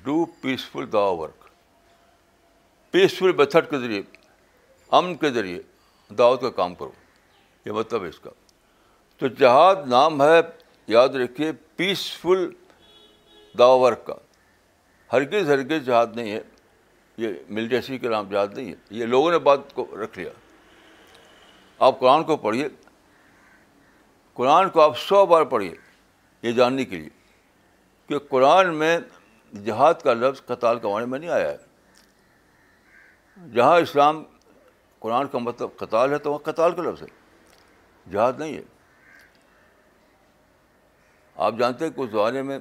[0.03, 1.49] ڈو پیسفل داو ورک
[2.91, 4.03] پیسفل میتھڈ کے ذریعے،
[4.91, 5.61] امن کے ذریعے
[6.15, 6.93] دعوت کا کام کرو.
[7.65, 8.31] یہ مطلب ہے اس کا.
[9.19, 10.41] تو جہاد نام ہے،
[10.87, 12.51] یاد رکھیے پیسفل
[13.59, 14.15] ورک کا.
[15.13, 16.41] ہرگز ہرگز جہاد نہیں ہے.
[17.17, 18.75] یہ ملٹیسی کے نام جہاد نہیں ہے.
[18.91, 20.31] یہ لوگوں نے بات کو رکھ لیا.
[21.79, 22.69] آپ قرآن کو پڑھیے
[24.41, 25.75] قرآن کو آپ سو بار پڑھیے،
[26.43, 27.09] یہ جاننے کے لیے
[28.07, 28.99] کہ قرآن میں
[29.65, 31.57] جہاد کا لفظ قتال کا معنی میں نہیں آیا ہے۔
[33.55, 34.23] جہاں اسلام
[34.99, 37.07] قرآن کا مطلب قتال ہے تو وہاں قتال کا لفظ ہے،
[38.11, 38.63] جہاد نہیں ہے۔
[41.37, 42.59] آپ جانتے ہیں کہ اس زمانے میں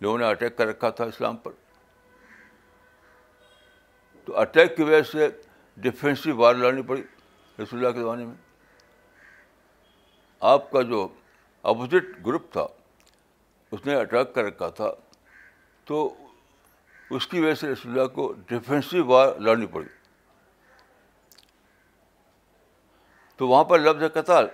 [0.00, 1.52] لوگوں نے اٹیک کر رکھا تھا اسلام پر۔
[4.24, 5.28] تو اٹیک کی وجہ سے
[5.76, 7.02] ڈیفینسو وار لڑنی پڑی
[7.62, 8.51] رسول اللہ کے زمانے میں۔
[10.42, 11.08] آپ کا جو
[11.62, 12.66] اپوزٹ گروپ تھا،
[13.70, 14.92] اس نے اٹیک کر رکھا تھا،
[15.84, 16.14] تو
[17.10, 19.86] اس کی وجہ سے رسول اللہ کو ڈیفینسو وار لڑنی پڑی۔
[23.36, 24.46] تو وہاں پر لفظ قتال۔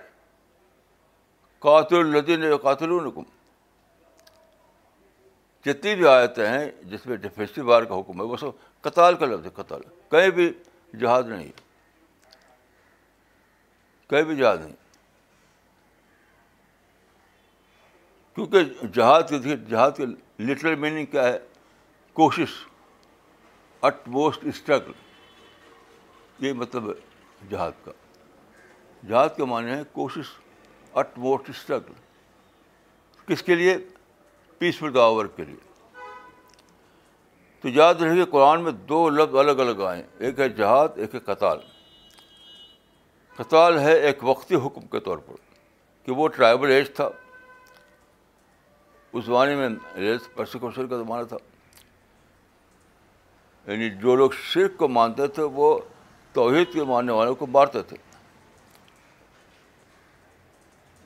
[1.59, 3.23] قاتل الدین قاتل الکم
[5.65, 9.25] جتنی بھی آیتیں ہیں جس میں ڈیفینسو وار کا حکم ہے، وہ سب قتال کا
[9.25, 10.53] لفظ ہے، قتال۔ کہیں بھی
[10.99, 11.51] جہاد نہیں۔ ہے
[14.09, 14.88] کہیں بھی جہاد نہیں۔
[18.39, 20.05] کیونکہ جہاد کے جہاد کے
[20.43, 21.39] لٹرل میننگ کیا ہے؟
[22.13, 22.49] کوشش
[23.81, 24.91] اٹ موسٹ اسٹرگل
[26.39, 26.93] یہ مطلب ہے
[27.49, 27.91] جہاد کا۔
[29.07, 30.25] جہاد کے معنی ہے کوشش
[30.93, 31.93] اٹ موسٹ اسٹرگل
[33.25, 33.77] کس کے لیے؟
[34.57, 35.69] پیسفل دا ورک کے لیے۔
[37.61, 41.19] تو یاد رہے قرآن میں دو لفظ الگ الگ آئے ایک ہے جہاد، ایک ہے
[41.19, 41.59] قتال۔
[43.35, 45.33] قتال ہے ایک وقتی حکم کے طور پر
[46.05, 47.09] کہ وہ ٹرائبل ایج تھا۔
[49.13, 51.37] اس زمانے میں ریس پرسیکوشن کا زمانہ تھا۔
[53.71, 55.79] یعنی جو لوگ شرک کو مانتے تھے، وہ
[56.33, 57.97] توحید کے ماننے والوں کو مارتے تھے۔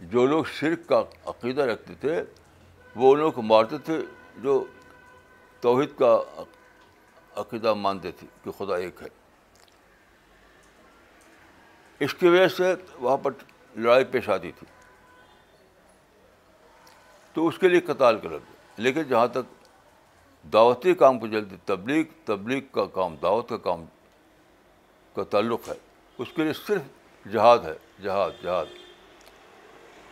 [0.02, 2.24] جو لوگ شرک کا عقیدہ رکھتے تھے،
[2.96, 4.02] وہ ان لوگوں کو مارتے تھے
[4.38, 4.66] جو
[5.60, 6.44] توحید کا
[7.36, 9.08] عقیدہ مانتے تھے کہ خدا ایک ہے۔
[12.00, 13.32] اس کی وجہ سے وہاں پر
[13.76, 14.73] لڑائی پیش آتی تھی۔
[17.34, 19.66] تو اس کے لیے قتال کر لگے لیکن جہاں تک
[20.54, 23.86] دعوتی کام کو جلدی، تبلیغ تبلیغ کا کام، دعوت کا کام
[25.16, 25.74] کا تعلق ہے،
[26.18, 26.82] اس کے لیے صرف
[27.32, 28.66] جہاد ہے۔ جہاد جہاد۔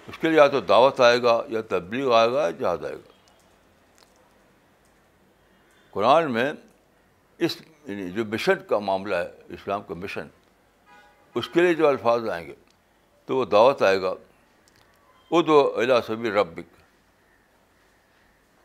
[0.08, 2.96] اس کے لیے یا تو دعوت آئے گا یا تبلیغ آئے گا یا جہاد آئے
[2.96, 3.12] گا۔
[5.92, 6.54] قرآن میں
[7.38, 10.28] اس یعنی جو مشن کا معاملہ ہے، اسلام کا مشن،
[11.36, 12.56] اس کے لیے جو الفاظ آئیں گے،
[13.26, 14.14] تو وہ دعوت آئے گا۔
[15.32, 16.81] اد و الا صبی ربک۔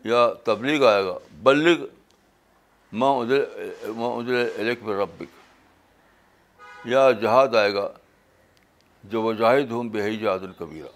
[0.06, 1.84] یا تبلیغ آئے گا، بلغ
[2.92, 3.44] ماں ادر
[3.88, 5.22] ماں ادر ربک۔
[6.84, 7.92] یا جہاد آئے گا،
[9.04, 10.86] جو وہ جاہد ہوں بے جہاد القبیرہ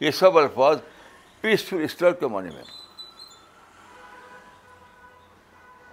[0.00, 0.78] یہ سب الفاظ
[1.40, 2.64] پیسفل اسٹر کے معنی میں۔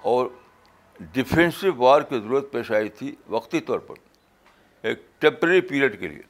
[0.01, 0.27] اور
[0.99, 3.95] ڈیفینسو وار کی ضرورت پیش آئی تھی وقتی طور پر،
[4.81, 6.23] ایک ٹیمپرری پیریڈ کے لیے۔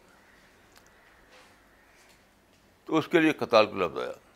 [2.85, 4.26] تو اس کے لیے قطال کو لفظ آیا۔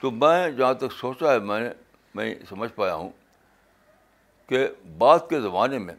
[0.00, 1.70] تو میں جہاں تک سوچا ہے، میں نے،
[2.14, 3.10] میں سمجھ پایا ہوں
[4.46, 5.94] کہ بعد کے زمانے میں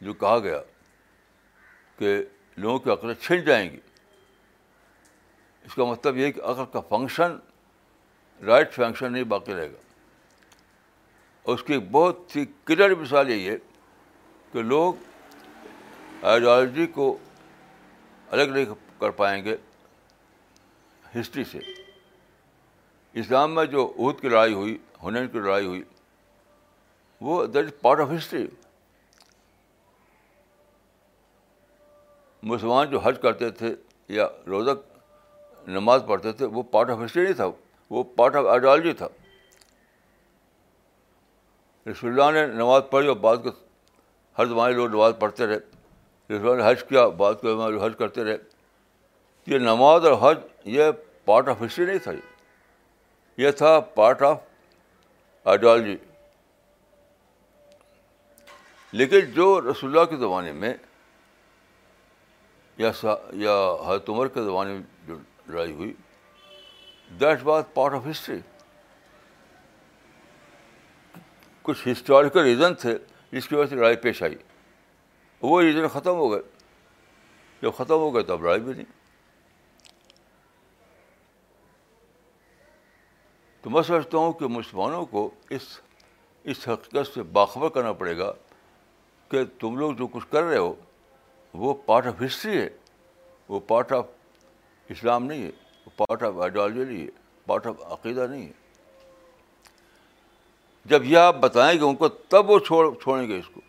[0.00, 0.62] جو کہا گیا
[1.98, 2.22] کہ
[2.56, 3.80] لوگوں کی عقلیں چھن جائیں گی،
[5.64, 7.38] اس کا مطلب یہ کہ عقل کا فنکشن
[8.46, 9.76] رائٹ فنکشن نہیں باقی رہے گا۔
[11.42, 13.56] اور اس کی بہت ہی کلیئر مثال یہی ہے
[14.52, 14.94] کہ لوگ
[16.22, 17.18] آئیڈیالوجی کو
[18.30, 18.64] الگ نہیں
[18.98, 19.56] کر پائیں گے
[21.20, 21.58] ہسٹری سے۔
[23.16, 25.82] اسلام میں جو عہد کی لڑائی ہوئی ہنین کی لڑائی ہوئی،
[27.20, 28.46] وہ that is part of history
[32.42, 33.74] مسلمان جو حج کرتے تھے
[34.08, 34.70] یا روزہ
[35.66, 37.44] نماز پڑھتے تھے، وہ پارٹ آف ہسٹری نہیں تھا،
[37.90, 39.08] وہ پارٹ آف آئیڈیالوجی تھا۔
[41.90, 43.50] رسول اللہ نے نماز پڑھی اور بعد کو
[44.38, 45.56] ہر زمانے لوگ نماز پڑھتے رہے۔
[46.30, 48.36] رسول اللہ نے حج کیا، بعد کو حج کرتے رہے۔
[49.46, 50.84] یہ نماز اور حج، یہ
[51.24, 52.35] پارٹ آف ہسٹری نہیں تھا۔ یہ
[53.36, 54.40] یہ تھا پارٹ آف
[55.44, 55.96] آئیڈیالوجی۔
[58.92, 60.74] لیکن جو رسول اللہ کے زمانے میں
[62.76, 62.90] یا
[63.32, 65.18] یا حضرت عمر کے زمانے میں جو
[65.48, 65.94] لڑائی ہوئی،
[67.20, 68.38] that was part of history.
[71.62, 72.98] کچھ ہسٹوریکل ریزن تھے
[73.32, 74.34] جس کی وجہ سے لڑائی پیش آئی۔
[75.42, 76.40] وہ ریزن ختم ہو گئے۔
[77.62, 79.05] جب ختم ہو گئے تب لڑائی بھی نہیں۔
[83.66, 85.80] تو میں سمجھتا ہوں کہ مسلمانوں کو اس
[86.44, 88.32] اس حقیقت سے باخبر کرنا پڑے گا
[89.28, 90.74] کہ تم لوگ جو کچھ کر رہے ہو،
[91.54, 92.68] وہ پارٹ آف ہسٹری ہے،
[93.48, 94.06] وہ پارٹ آف
[94.88, 95.50] اسلام نہیں ہے،
[95.86, 97.10] وہ پارٹ آف آئیڈیالوجی نہیں ہے
[97.46, 98.52] پارٹ آف عقیدہ نہیں ہے۔
[100.84, 103.60] جب یہ آپ بتائیں گے ان کو، تب وہ چھوڑ، چھوڑیں گے اس کو۔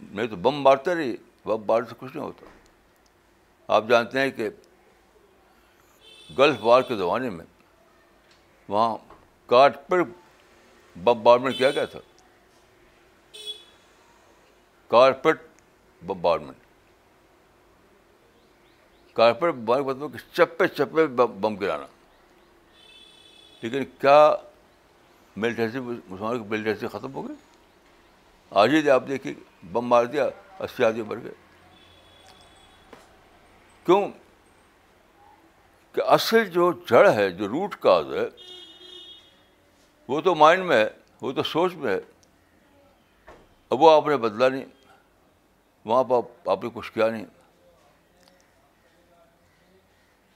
[0.00, 2.46] نہیں تو بم مارتے رہیے، بم مار سے کچھ نہیں ہوتا۔
[3.66, 4.48] آپ جانتے ہیں کہ
[6.38, 7.44] گلف وار کے زمانے میں
[8.68, 8.96] وہاں
[9.46, 10.02] کاٹ پر
[10.96, 11.98] بم بارمنٹ کیا گیا تھا؟
[14.88, 15.36] کارپیٹ
[16.06, 16.56] بمبارمنٹ
[19.12, 21.86] کارپیٹ مطلب کہ چپے چپے بم گرانا۔
[23.60, 24.34] لیکن کیا
[25.36, 27.36] ملٹریسی مسلمانوں کی ملٹریسی ختم ہو گئی؟
[28.50, 29.34] آج ہی آپ دیکھیے
[29.72, 30.28] بم مار دیا،
[30.58, 31.32] اسی آدمی مر گئے۔
[33.84, 34.08] کیوں؟
[35.92, 38.56] کہ اصل جو جڑ ہے، جو روٹ کاز ہے
[40.08, 40.88] وہ تو مائنڈ میں ہے،
[41.20, 42.00] وہ تو سوچ میں ہے۔
[43.70, 44.64] اب وہ آپ نے بدلا نہیں،
[45.84, 47.24] وہاں پر آپ نے کچھ کیا نہیں۔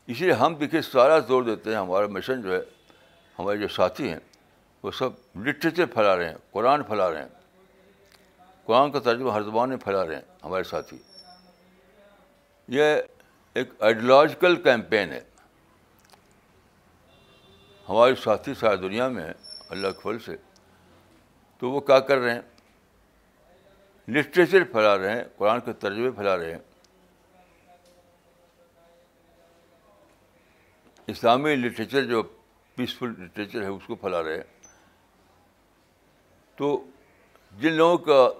[0.07, 2.61] اسی لیے ہم دیکھیے، سارا زور دیتے ہیں، ہمارا مشن جو ہے،
[3.39, 4.19] ہمارے جو ساتھی ہیں،
[4.83, 5.11] وہ سب
[5.43, 7.29] لٹریچر پھیلا رہے ہیں، قرآن پھیلا رہے ہیں۔
[8.65, 10.99] قرآن کا ترجمہ ہر زبان میں پھیلا رہے ہیں، ہمارے ساتھی۔
[12.69, 12.97] یہ
[13.55, 15.21] ایک آئیڈیولوجیکل کیمپین ہے۔
[17.89, 20.37] ہمارے ساتھی ساری دنیا میں ہیں۔ اللہ کے پھل سے۔
[21.59, 22.41] تو وہ کیا کر رہے ہیں؟
[24.09, 26.59] لٹریچر پھیلا رہے ہیں، قرآن کے ترجمے پھیلا رہے ہیں۔
[31.07, 32.23] اسلامی لٹریچر جو
[32.75, 34.43] پیسفل لٹریچر ہے، اس کو پھیلا رہے ہیں۔
[36.57, 36.85] تو
[37.59, 38.31] جن لوگوں کا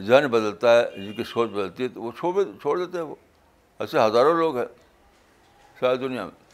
[0.00, 3.14] ذہن بدلتا ہے، جن کی سوچ بدلتی ہے، تو وہ چھوڑ چھوڑ دیتے ہیں وہ۔
[3.78, 4.66] ایسے ہزاروں لوگ ہیں
[5.80, 6.48] ساری دنیا میں۔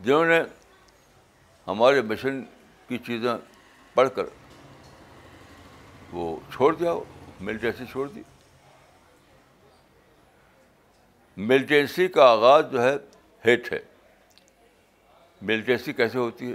[0.00, 0.42] جنہوں نے
[1.66, 2.42] ہمارے مشن
[2.88, 3.34] کی چیزیں
[3.94, 4.22] پڑھ کر
[6.12, 7.04] وہ چھوڑ دیا وہ
[7.40, 8.22] ملٹینسی چھوڑ دی۔
[11.36, 12.96] ملٹینسی کا آغاز جو ہے،
[13.46, 13.78] ہیٹ ہے۔
[15.42, 16.54] ملٹینسی کیسے ہوتی ہے؟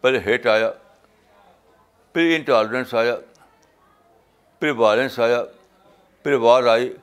[0.00, 0.70] پہلے ہیٹ آیا،
[2.12, 3.16] پھر انٹالرنس آیا،
[4.60, 5.44] پھر وائلنس آیا،
[6.22, 6.96] پھر وار آئی،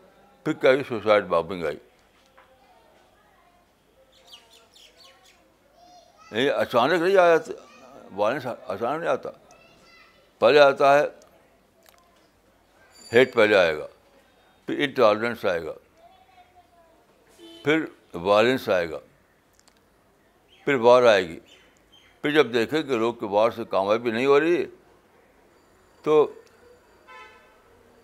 [0.44, 1.78] پھر کیا سوسائڈ بابنگ آئی۔
[6.32, 7.38] یہ اچانک نہیں آیا
[8.16, 9.30] وائلنس اچانک نہیں آتا۔
[10.40, 11.04] پہلے آتا ہے
[13.14, 13.88] ہیٹ پہلے آئے گا،
[14.66, 15.74] پھر انٹالرنس آئے گا،
[17.64, 19.00] پھر وائلنس آئے گا،
[20.66, 21.40] پھر وار آئے گی۔
[22.22, 24.66] پھر جب دیکھیں کہ لوگ کے وار سے کامیابی نہیں ہو رہی
[26.04, 26.34] تو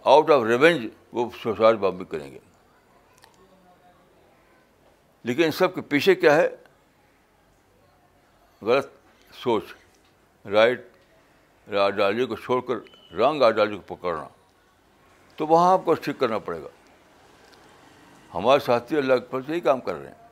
[0.04, 2.40] آؤٹ آف ریونج وہ سوسائڈ بامبنگ کریں گے۔
[5.24, 6.56] لیکن ان سب کے پیچھے کیا ہے؟
[8.62, 8.88] غلط
[9.34, 9.63] سوچ
[10.45, 10.82] رائٹ
[11.67, 12.76] آئیڈیالوجی کو چھوڑ کر
[13.13, 14.28] رنگ آئیڈیالوجی کو پکڑنا۔
[15.36, 16.67] تو وہاں آپ کو ٹھیک کرنا پڑے گا۔
[18.34, 20.28] ہمارے ساتھی اللہ کے پر سے کام کر رہے ہیں۔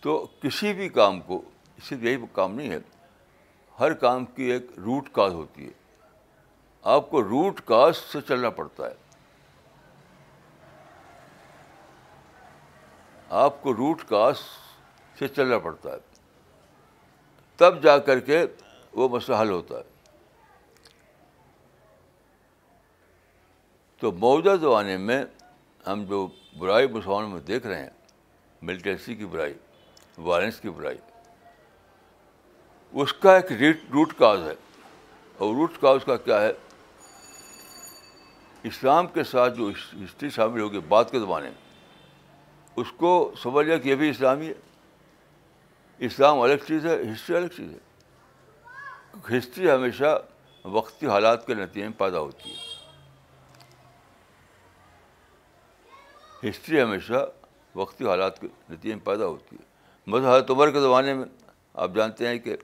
[0.00, 1.42] تو کسی بھی کام کو،
[1.84, 2.78] صرف یہی کام نہیں ہے،
[3.80, 5.72] ہر کام کی ایک روٹ کاز ہوتی ہے۔
[6.82, 9.03] آپ کو روٹ کاز سے چلنا پڑتا ہے۔
[13.34, 14.34] آپ کو روٹ کاز
[15.18, 15.96] سے چلنا پڑتا ہے۔
[17.56, 18.46] تب جا کر کے
[18.92, 19.82] وہ مسئلہ حل ہوتا ہے۔
[23.98, 25.24] تو موجودہ زمانے میں
[25.86, 27.90] ہم جو برائی مسلمانوں میں دیکھ رہے ہیں
[28.62, 29.54] ملٹریسی کی برائی
[30.18, 30.98] وائلنس کی برائی،
[32.92, 33.52] اس کا ایک
[33.92, 34.54] روٹ کاز ہے۔
[35.38, 36.52] اور روٹ کاز کا کیا ہے؟
[38.62, 39.70] اسلام کے ساتھ جو
[40.04, 41.63] ہسٹری شامل ہوگی بعد کے زمانے میں
[42.76, 44.54] اس کو سمجھ لیا کہ یہ بھی اسلامی ہے۔
[45.98, 47.78] اسلام الگ چیز ہے، ہسٹری الگ چیز ہے۔
[49.38, 50.22] ہسٹری ہمیشہ
[50.64, 52.56] وقتی حالات کے نتیجے میں پیدا ہوتی ہے۔
[56.48, 57.26] ہسٹری ہمیشہ
[57.74, 59.64] وقتی حالات کے نتیجے میں پیدا ہوتی ہے۔
[60.06, 61.24] مطلب حضرت عمر کے زمانے میں
[61.74, 62.56] آپ جانتے ہیں کہ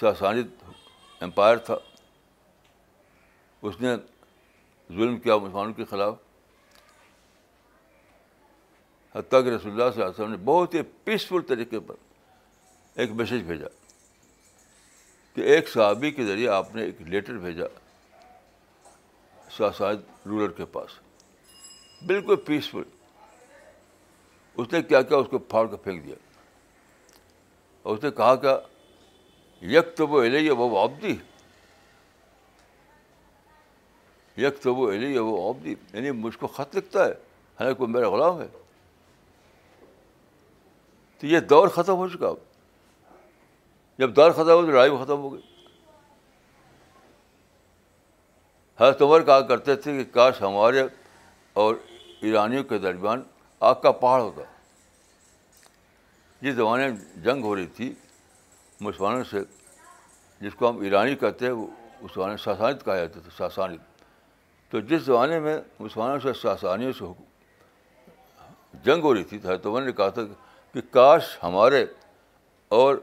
[0.00, 0.42] ساسانی
[1.20, 1.76] امپائر تھا۔
[3.62, 3.96] اس نے
[4.88, 6.14] ظلم کیا مسلمانوں کے خلاف۔
[9.18, 11.94] حتیٰ کہ رسول اللہ صلی اللہ علیہ وسلم نے بہت ہی پیسفل طریقے پر
[12.94, 13.68] ایک میسیج بھیجا
[15.34, 17.64] کہ ایک صحابی کے ذریعے آپ نے ایک لیٹر بھیجا
[19.56, 20.90] ساسائد رولر کے پاس۔
[22.06, 22.82] بالکل پیسفل
[24.56, 26.14] اس نے کیا کیا؟ اس کو پھاڑ کر پھینک دیا۔
[27.82, 28.56] اور اس نے کہا کہ
[29.64, 31.16] یک تو وہ علیہ وہ آبدی
[34.36, 38.08] یک تو وہ علیہ وہ آبدی یعنی مجھ کو خط لکھتا ہے، حالانکہ کوئی میرا
[38.08, 38.46] غلام ہے۔
[41.18, 42.36] تو یہ دور ختم ہو چکا اب۔
[43.98, 45.42] جب دور ختم ہو تو لڑائی ختم ہو گئی۔
[48.80, 50.82] حضرت عمر کہا کرتے تھے کہ کاش ہمارے
[51.52, 51.74] اور
[52.20, 53.22] ایرانیوں کے درمیان
[53.60, 54.42] آگ کا پہاڑ ہوتا۔
[56.40, 57.94] جس زمانے میں جنگ ہو رہی تھی،
[58.80, 59.40] مسلمانوں سے،
[60.40, 61.52] جس کو ہم ایرانی کہتے ہیں
[62.00, 63.80] اس زمانے میں ساسانت کہا جاتا تھا ساسانت
[64.70, 67.04] تو جس زمانے میں مسلمانوں سے، ساسانیوں سے
[68.84, 71.86] جنگ ہو رہی تھی، تو میں نے کہا تھا کہ کہ کاش ہمارے
[72.68, 72.96] اور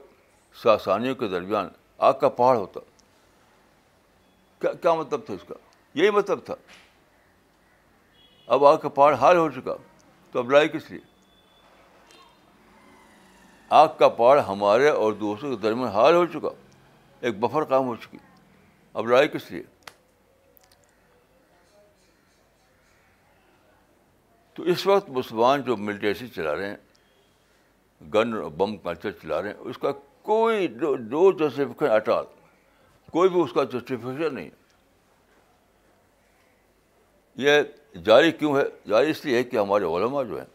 [0.64, 2.80] ساسانیوں کے درمیان آگ کا پہاڑ ہوتا۔
[4.60, 5.56] کیا کیا مطلب تھا اس کا؟
[5.94, 6.54] یہی مطلب تھا۔
[8.48, 9.76] اب آگ کا پہاڑ حال ہو چکا،
[10.32, 11.02] تو اب لڑائی کس لیے؟
[13.70, 16.50] آگ کا پہاڑ ہمارے اور دوستوں کے درمیان حال ہو چکا۔
[17.20, 18.18] ایک بفر کام ہو چکی۔
[18.94, 19.64] اب لڑائی کس لیے؟
[24.54, 26.78] تو اس وقت مسلمان جو ملٹریسی چلا رہے ہیں
[28.02, 29.92] گن اور بم کلچر چلا رہے ہیں اس کا
[30.22, 32.26] کوئی دو جسٹیفکیشن اٹال
[33.12, 34.50] کوئی بھی اس کا جسٹیفکیشن نہیں۔
[37.36, 37.62] یہ
[38.06, 40.46] جاری کیوں ہے؟ جاری اس لیے ہے کہ ہمارے علماء جو ہیں،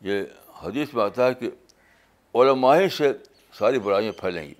[0.00, 0.22] یہ
[0.58, 1.50] حدیث میں آتا ہے کہ
[2.34, 3.12] علماء ہی سے
[3.52, 4.54] ساری برائیاں پھیلیں گی۔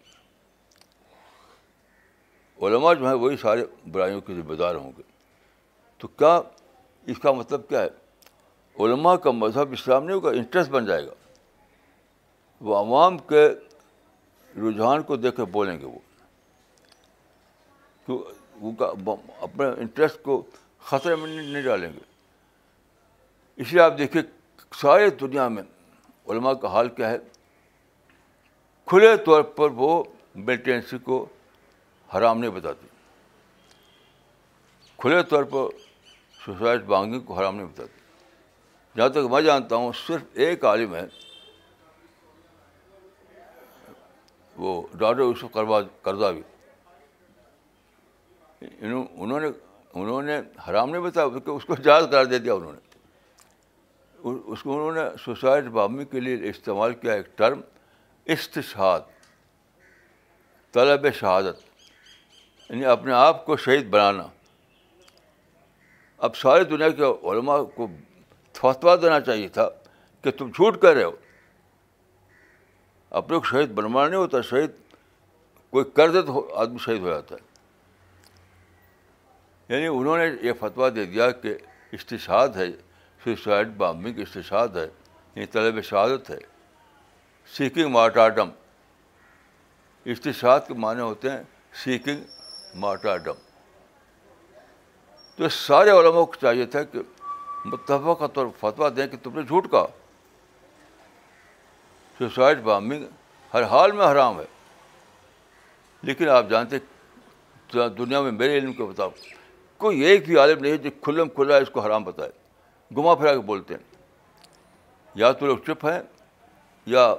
[2.59, 5.03] علماء جو ہیں، وہی سارے برائیوں کے ذمہ دار ہوں گے۔
[5.99, 6.41] تو کیا
[7.07, 7.89] اس کا مطلب کیا ہے؟
[8.81, 11.13] علماء کا مذہب اسلام نہیں ہوگا انٹرسٹ بن جائے گا۔
[12.61, 13.49] وہ عوام کے
[14.57, 15.99] رجحان کو دیکھ کے بولیں گے وہ۔
[19.41, 20.43] اپنے انٹرسٹ کو
[20.79, 21.99] خطرے میں نہیں ڈالیں گے۔
[23.57, 24.23] اس لیے آپ دیکھیے
[24.75, 25.63] سارے دنیا میں
[26.29, 27.19] علماء کا حال کیا ہے۔
[28.87, 30.05] کھلے طور پر وہ
[30.35, 31.27] ملٹینسی کو
[32.17, 32.87] حرام نہیں بتاتے۔
[34.97, 35.63] کھلے طور پر
[36.45, 38.04] سوسائٹ بانگنگ کو حرام نہیں بتاتے۔
[38.97, 41.07] جہاں تک میں جانتا ہوں، صرف ایک عالم ہے۔
[44.57, 46.43] وہ ڈاکٹر یوسف کروا قرضہ بھی
[48.61, 49.47] انہوں نے
[49.95, 52.79] انہوں نے حرام نہیں بتایا اس کو جائز قرار دے دیا انہوں نے۔
[54.47, 57.61] اس کو انہوں نے سوسائٹ بامنگ کے لیے استعمال کیا ایک ٹرم،
[58.25, 59.01] استشہاد،
[60.73, 61.57] طلب شہادت۔
[62.71, 64.27] یعنی اپنے آپ کو شہید بنانا۔
[66.19, 67.87] اب ساری دنیا کے علماء کو
[68.55, 69.69] فتوا دینا چاہیے تھا
[70.23, 71.11] کہ تم جھوٹ کر رہے ہو۔
[73.11, 74.71] اپنے کو شہید بنوانا نہیں ہوتا، شہید
[75.71, 77.55] کوئی کر دے تو آدمی شہید ہو جاتا ہے۔
[79.69, 81.59] یعنی انہوں نے یہ فتویٰ دے دیا کہ
[81.93, 82.67] استشاد ہے،
[83.25, 84.89] سوسائڈ بامبنگ استشاد ہے
[85.35, 86.39] یعنی طلب شہادت ہے۔
[87.47, 88.49] سیکنگ مارٹاڈم۔
[90.05, 91.43] استشاد کے معنی ہوتے ہیں
[91.73, 92.17] سیکنگ
[92.75, 93.35] مارٹاڈم۔
[95.37, 96.99] تو سارے علماء کو چاہیے تھا کہ
[97.65, 99.87] متفق کا طور فتویٰ دیں کہ تم نے جھوٹ کہا۔
[102.19, 103.05] سوسائڈ بامبنگ
[103.55, 104.45] ہر حال میں حرام ہے۔
[106.03, 106.77] لیکن آپ جانتے
[107.73, 109.09] دنیا میں میرے علم کے بتاؤ
[109.77, 112.31] کوئی ایک بھی عالم نہیں جو کھلم کھلا اس کو حرام بتائے۔
[112.97, 113.97] گما پھرا کے بولتے ہیں۔
[115.15, 116.03] یا تو لوگ چپ ہیں
[116.87, 117.15] یا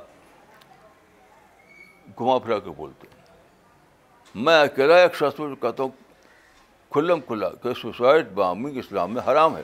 [2.19, 3.23] گھما پھرا کے بولتے ہیں۔
[4.35, 5.89] میں اکیلا ایک شخص کہتا ہوں
[6.89, 9.63] کھلم کھلا کہ سوسائٹ بامنگ اسلام میں حرام ہے۔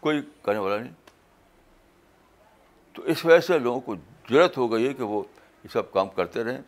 [0.00, 0.92] کوئی کہنے والا نہیں۔
[2.92, 3.94] تو اس وجہ سے لوگوں کو
[4.30, 5.22] ضرورت ہو گئی ہے کہ وہ
[5.64, 6.60] یہ سب کام کرتے رہیں۔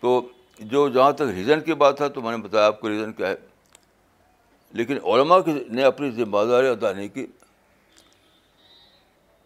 [0.00, 0.28] تو
[0.58, 3.28] جو جہاں تک ریزن کی بات ہے تو میں نے بتایا آپ کو ریزن کیا
[3.28, 3.36] ہے۔
[4.70, 7.26] لیکن علماء کی نے اپنی ذمہ داری ادا نہیں کی۔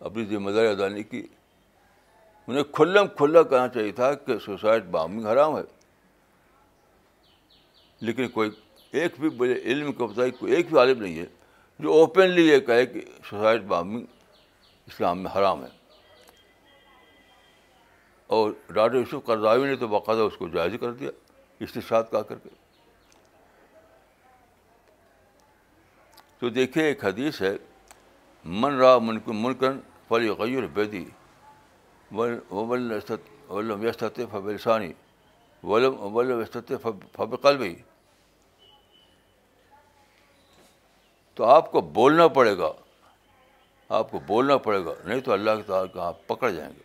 [0.01, 1.27] اپنی ذمہ داری ادا نہیں کی۔
[2.47, 5.78] انہیں کھلم کھلا کہنا چاہیے تھا کہ سوسائٹ بامنگ حرام ہے۔
[8.01, 8.51] لیکن کوئی
[8.91, 11.27] ایک بھی بڑے علم کو بتائی کوئی ایک بھی عالم نہیں ہے
[11.79, 14.07] جو اوپنلی یہ کہے کہ سوسائٹ بامنگ
[14.87, 15.69] اسلام میں حرام ہے۔
[18.27, 21.11] اور ڈاکٹر یوسف قرضاوی نے تو باقاعدہ اس کو جائز کر دیا
[21.61, 22.49] استشاد کا کر کے۔
[26.39, 27.57] تو دیکھیے ایک حدیث ہے،
[28.45, 31.05] من را من منکن فلی غیر بیدی
[32.13, 34.93] ولم یستت فبلسانی
[35.63, 36.73] ولم ولم یستت
[37.13, 37.75] فب قلبی
[41.39, 42.73] تو آپ کو بولنا پڑے گا۔
[43.89, 46.83] آپ کو بولنا پڑے گا۔ نہیں تو اللہ کے تعالیٰ کہ آپ پکڑ جائیں گے۔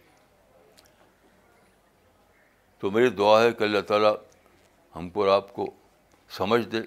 [2.79, 4.13] تو میری دعا ہے کہ اللہ تعالیٰ
[4.95, 5.71] ہم کو اور آپ کو
[6.29, 6.77] سمجھ دے۔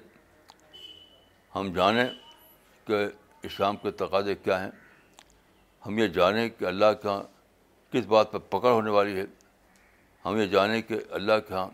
[1.54, 2.06] ہم جانیں
[2.84, 2.94] کہ
[3.42, 4.70] اسلام کے تقاضے کیا ہیں۔
[5.86, 7.22] ہم یہ جانیں کہ اللہ کے یہاں
[7.92, 9.24] کس بات پر پکڑ ہونے والی ہے۔
[10.24, 11.68] ہم یہ جانیں کہ اللہ کے یہاں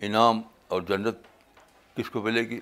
[0.00, 1.16] انعام اور جنت
[1.96, 2.60] کس کو ملے گی۔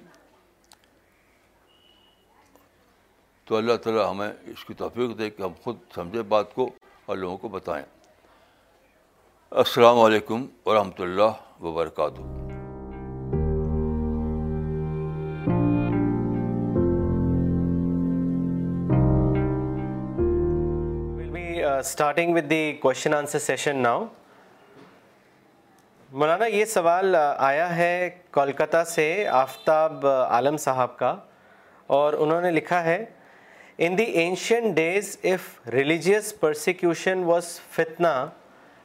[3.48, 6.70] تو اللہ تعالیٰ ہمیں اس کی توفیق دے کہ ہم خود سمجھیں بات کو
[7.06, 7.84] اور لوگوں کو بتائیں۔
[9.50, 12.20] السلام علیکم ورحمۃ اللہ وبرکاتہ۔
[21.78, 24.04] Starting with the question answer session now
[26.12, 31.16] مولانا یہ سوال آیا ہے کولکتہ سے آفتاب عالم صاحب کا
[31.86, 33.04] اور انہوں نے لکھا ہے
[33.78, 38.26] in the ancient days of religious persecution was فتنا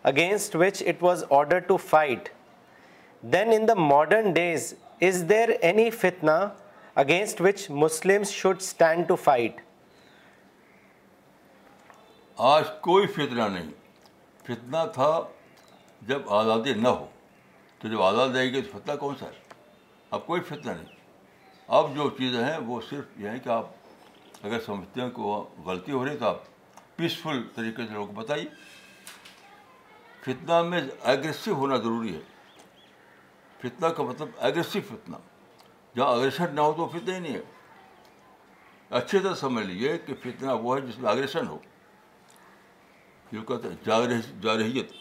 [0.04, 2.30] against which it was order to fight
[3.22, 6.50] then in the modern days is there any فتنا
[6.96, 9.62] against which Muslim should stand to fight
[12.36, 13.72] آج کوئی فتنہ نہیں۔
[14.44, 15.22] فتنہ تھا
[16.02, 17.08] جب آزادی نہ ہو۔
[17.80, 19.54] تو جب آزاد رہے گی تو فتنہ کون سا ہے؟
[20.12, 20.96] اب کوئی فتنہ نہیں۔
[21.68, 23.68] اب جو چیزیں ہیں وہ صرف یہ ہیں کہ آپ
[24.44, 26.38] اگر سمجھتے ہیں کہ وہ غلطی ہو رہی تو آپ
[26.96, 28.46] پیسفل طریقے سے لوگوں کو بتائیے۔
[30.22, 32.22] فتنہ میں ایگریسو ہونا ضروری ہے۔
[33.60, 35.16] فتنہ کا مطلب ایگریسو فتنہ۔
[35.96, 37.42] جہاں اگریشن نہ ہو تو فتنہ ہی نہیں ہے۔
[38.90, 41.60] اچھے طرح سمجھ لیجیے کہ فتنہ وہ ہے جس میں اگریشن ہو۔
[43.32, 44.92] جو کہتے ہیں جارحیت۔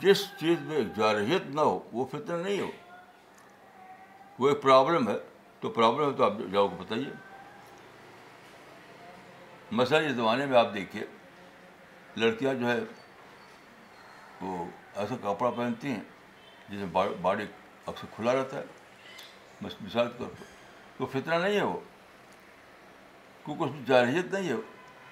[0.00, 2.70] جس چیز میں جارحیت نہ ہو، وہ فتنہ نہیں ہو۔
[4.38, 5.18] وہ ایک پرابلم ہے،
[5.60, 7.31] تو پرابلم ہے تو آپ جاؤ کو بتائیے۔
[9.72, 11.04] مثلاً اس زمانے میں آپ دیکھیے،
[12.16, 12.78] لڑکیاں جو ہے،
[14.40, 14.64] وہ
[14.96, 16.00] ایسا کپڑا پہنتی ہیں
[16.68, 17.44] جس میں باڈی
[17.86, 18.64] اکثر کھلا رہتا ہے۔
[19.60, 20.44] مثال کے طور پر
[20.98, 21.80] تو فتنہ نہیں ہے وہ۔
[23.44, 24.54] کیونکہ اس میں جارحیت نہیں ہے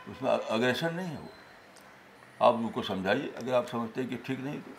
[0.06, 1.28] اس میں اگریشن نہیں ہے وہ۔
[2.38, 4.70] آپ ان کو سمجھائیے، اگر آپ سمجھتے ہیں کہ ٹھیک نہیں تو۔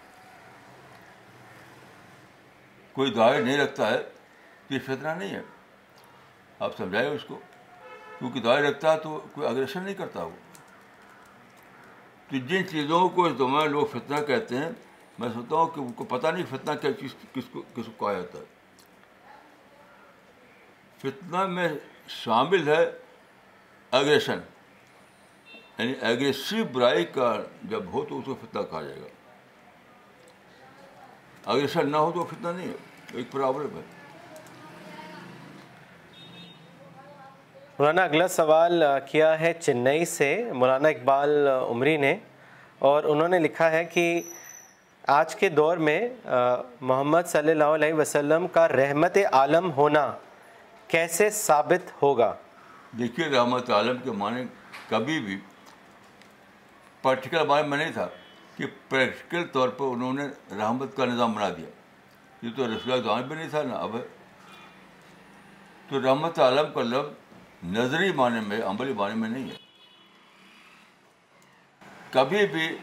[2.93, 4.03] کوئی دعائیں نہیں رکھتا ہے
[4.67, 5.41] تو یہ فتنہ نہیں ہے۔
[6.59, 7.39] آپ سمجھائیے اس کو۔
[8.21, 10.31] کیونکہ دعائیں رکھتا ہے تو کوئی اگریشن نہیں کرتا وہ۔
[12.29, 14.69] تو جن چیزوں کو اس دماغ لوگ فتنہ کہتے ہیں،
[15.19, 18.05] میں سوچتا ہوں کہ ان کو پتہ نہیں فتنہ کیا چیز کس کو کس کو
[18.05, 18.43] کہا جاتا ہے۔
[20.97, 21.69] فتنہ میں
[22.07, 22.91] شامل ہے
[23.91, 24.39] اگریشن
[25.77, 29.07] یعنی ایگریسو برائی کا جب ہو تو اس کو فتنہ کہا جائے گا۔
[31.45, 32.77] اگریشن نہ ہو تو فتنہ نہیں ہے،
[33.13, 34.00] ایک پرابلم ہے۔
[37.81, 42.13] مولانا، اگلا سوال کیا ہے چنئی سے؟ مولانا اقبال عمری نے،
[42.79, 44.03] اور انہوں نے لکھا ہے کہ
[45.09, 45.99] آج کے دور میں
[46.81, 50.05] محمد صلی اللہ علیہ وسلم کا رحمت عالم ہونا
[50.87, 52.33] کیسے ثابت ہوگا؟
[52.97, 54.43] دیکھیے، رحمت عالم کے معنی
[54.89, 55.37] کبھی بھی
[57.01, 58.07] پریکٹیکل معنی میں نہیں تھا
[58.57, 61.69] کہ پریکٹیکل طور پر انہوں نے رحمت کا نظام بنا دیا۔
[62.41, 64.05] یہ تو رسول بھی نہیں تھا نا، اب ہے۔
[65.89, 67.19] تو رحمت عالم کا لفظ
[67.63, 69.55] نظری معنی میں، عملی معنی میں نہیں ہے۔
[72.11, 72.77] کبھی بھی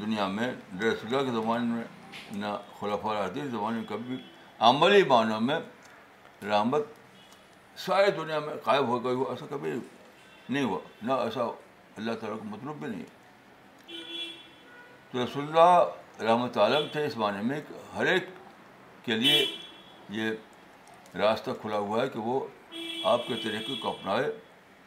[0.00, 1.84] دنیا میں رسول کے زمانے میں،
[2.32, 2.46] نہ
[2.80, 4.24] خلفۂ حدیث زمانے میں، کبھی بھی
[4.58, 5.58] عملی معنوں میں
[6.42, 6.82] رحمت
[7.76, 9.72] ساری دنیا میں قائب ہو گئی ہو، ایسا کبھی
[10.48, 11.40] نہیں ہوا۔ نہ ایسا
[11.96, 13.16] اللہ تعالیٰ کو مطلوب بھی نہیں ہے۔
[15.10, 15.84] تو رسول اللہ
[16.22, 18.24] رحمۃ عالم تھے اس معنی میں کہ ہر ایک
[19.02, 19.46] کے لیے
[20.08, 20.30] یہ
[21.14, 22.46] راستہ کھلا ہوا ہے کہ وہ
[23.06, 24.24] آپ کے طریقے کو اپنائے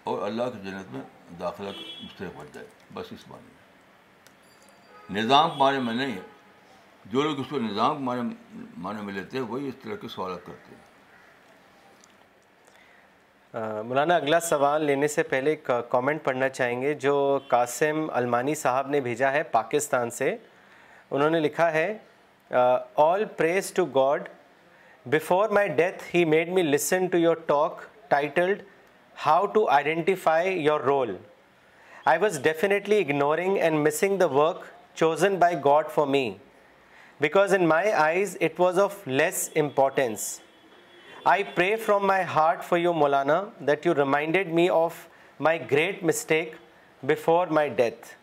[0.04, 1.02] اور اللہ کی جنت میں
[1.40, 1.70] داخلہ
[2.04, 6.22] مستحق بن جائے۔ بس اس معنی میں۔ نظام معنی میں نہیں۔ ہے
[7.06, 8.22] جو لوگ اس کو نظام معنی
[8.78, 10.90] معنی میں لیتے ہیں، وہی اس طرح کے سوالات کرتے ہیں۔
[13.84, 18.90] مولانا، اگلا سوال لینے سے پہلے ایک کامنٹ پڑھنا چاہیں گے، جو قاسم المانی صاحب
[18.90, 20.38] نے بھیجا ہے پاکستان سے۔
[21.12, 21.98] انہوں نے لکھا ہے
[22.96, 24.30] all praise to God
[25.06, 28.62] before my death he made me listen to your talk titled
[29.18, 31.16] how to identify your role
[32.06, 34.64] I was definitely ignoring and missing the work
[34.96, 36.30] chosen by God for me
[37.20, 40.30] because in my eyes it was of less importance
[41.26, 45.08] I pray from my heart for you, Maulana, that you reminded me of
[45.40, 46.56] my great mistake
[47.04, 48.16] before my death.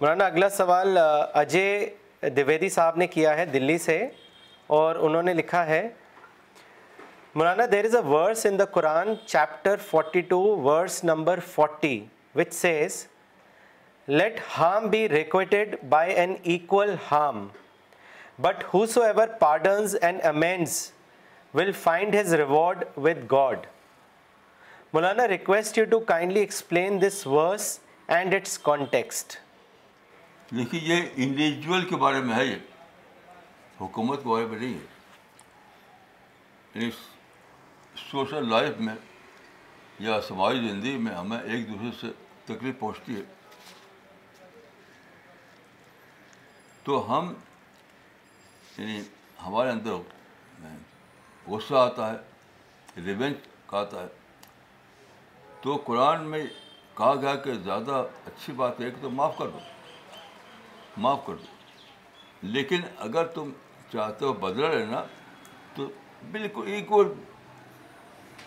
[0.00, 1.94] مولانا اگلا سوال اجے
[2.36, 3.98] دویدی صاحب نے کیا ہے دلی سے
[4.66, 5.88] اور انہوں نے لکھا ہے
[7.34, 11.98] مولانا there is a verse in the Quran chapter forty two verse number forty
[12.34, 13.04] which says
[14.08, 17.46] let harm be requited by an equal harm
[18.38, 18.64] but
[19.02, 20.80] whosoever pardons and amends
[21.54, 23.66] will find his reward with God
[24.94, 27.78] Maulana request you to kindly explain this verse
[28.08, 29.36] and its context
[30.50, 32.56] دیکھیے یہ individual کے بارے میں ہے یہ
[33.80, 34.74] حکومت کے بارے میں نہیں
[36.74, 36.88] ہے
[38.08, 38.94] سوشل لائف میں
[39.98, 42.06] یا سماجی زندگی میں ہمیں ایک دوسرے سے
[42.44, 43.20] تکلیف پہنچتی ہے۔
[46.84, 47.34] تو ہم
[48.78, 49.02] یعنی
[49.46, 49.92] ہمارے اندر
[51.46, 52.16] غصہ آتا ہے،
[52.96, 53.36] ریونج
[53.66, 54.08] کا آتا ہے۔
[55.60, 56.46] تو قرآن میں
[56.94, 59.58] کہا گیا کہ زیادہ اچھی بات ہے کہ تو معاف کر دو،
[60.96, 61.44] معاف کر دو۔
[62.42, 63.50] لیکن اگر تم
[63.92, 65.04] چاہتے ہو بدلا لینا،
[65.74, 65.90] تو
[66.30, 67.12] بالکل ایکول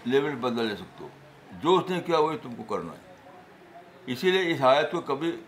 [0.05, 1.09] لیول بدلا لے سکتے ہو۔
[1.51, 3.13] جو اس نے کیا وہی تم کو کرنا ہے۔
[4.05, 5.41] اسی لیے اس آیت کو کبھی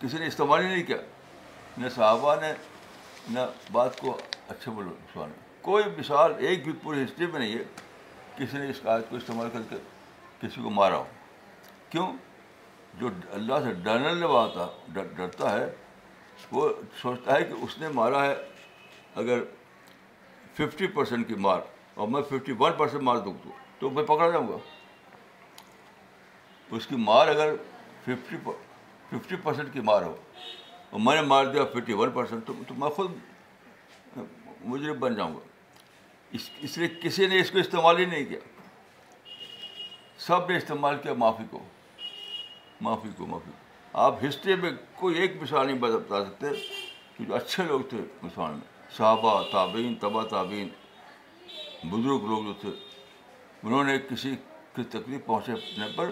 [0.00, 0.96] کسی نے استعمال ہی نہیں کیا۔
[1.78, 2.52] نہ صحابہ نے،
[3.30, 3.38] نہ
[3.72, 4.18] بات کو
[4.48, 7.64] اچھے بولو، سوال۔ کوئی مثال ایک بھی پوری ہسٹری میں نہیں ہے
[8.36, 9.76] کسی نے اس آیت کو استعمال کر کے
[10.40, 11.04] کسی کو مارا ہو۔
[11.90, 12.12] کیوں؟
[12.94, 15.72] جو اللہ سے ڈرنے والا ڈرتا ہے،
[16.50, 16.68] وہ
[17.00, 18.34] سوچتا ہے کہ اس نے مارا ہے۔
[19.14, 19.38] اگر
[20.54, 21.60] ففٹی پرسینٹ کی مار
[22.00, 23.34] اور میں ففٹی ون پرسینٹ مار دوں
[23.78, 24.56] تو میں پکڑا جاؤں گا۔
[26.70, 27.54] اس کی مار اگر
[28.02, 28.36] ففٹی
[29.10, 30.16] ففٹی پرسینٹ کی مار ہو
[30.90, 33.12] اور میں نے مار دیا ففٹی ون پرسینٹ تو میں خود
[34.60, 35.40] مجھے بن جاؤں گا۔
[36.32, 38.40] اس اس لیے کسی نے اس کو استعمال ہی نہیں کیا۔
[40.18, 41.64] سب نے استعمال کیا معافی کو۔
[42.80, 43.50] معافی کو، معافی
[43.92, 46.46] آپ ہسٹری میں کوئی ایک مثال نہیں بتا سکتے
[47.16, 50.68] کہ جو اچھے لوگ تھے مسلمان میں۔ صحابہ، تابعین تبا تابعین۔
[51.84, 52.68] بزرگ لوگ جو تھے،
[53.62, 54.36] انہوں نے کسی
[54.76, 56.10] کی تکلیف پہنچنے پر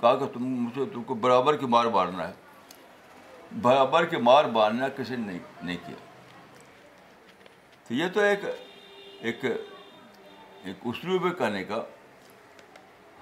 [0.00, 2.32] کہا کہ تم مجھے، تم کو برابر کی مار مارنا ہے۔
[3.62, 5.96] برابر کی مار مارنا کسی نے نہیں نہیں کیا۔
[7.88, 8.40] تو یہ تو ایک
[9.20, 9.44] ایک
[10.64, 11.82] ایک اسلوب کہنے کا۔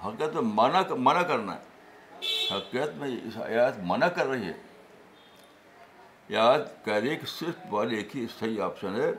[0.05, 1.61] حقیقت میں منع منع کرنا ہے۔
[2.57, 4.53] حقیقت میں اس آیات منع کر رہی ہے۔
[6.29, 9.11] یاد کہہ رہی ہے کہ صرف والے ایک ہی صحیح آپشن ہے،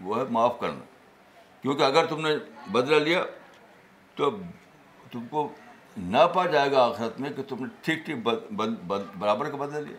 [0.00, 0.84] وہ ہے معاف کرنا۔
[1.62, 2.36] کیونکہ اگر تم نے
[2.72, 3.24] بدلا لیا
[4.14, 4.30] تو
[5.12, 5.52] تم کو
[5.96, 8.16] نہ پا جائے گا آخرت میں کہ تم نے ٹھیک ٹھیک
[9.18, 9.96] برابر کا بدلا لیا۔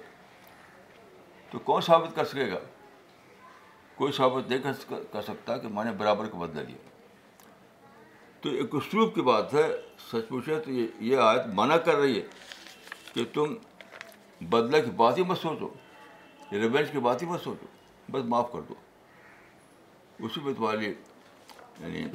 [1.52, 2.60] تو کون ثابت کر سکے گا؟
[3.96, 4.60] کوئی ثابت نہیں
[5.12, 6.78] کر سکتا کہ میں نے برابر کا بدلا لیا۔
[8.42, 9.68] تو ایک اسلوب کی بات ہے۔
[10.12, 12.28] سچ پوچھے تو یہ یہ آیت منع کر رہی ہے
[13.14, 13.56] کہ تم
[14.42, 15.70] بدلہ کی بات ہی مت سوچو۔
[16.52, 17.66] ریونج کی بات ہی مت سوچو۔
[18.12, 18.74] بس معاف کر دو۔
[20.20, 20.94] اسی میں تمہاری
[21.80, 22.08] یعنی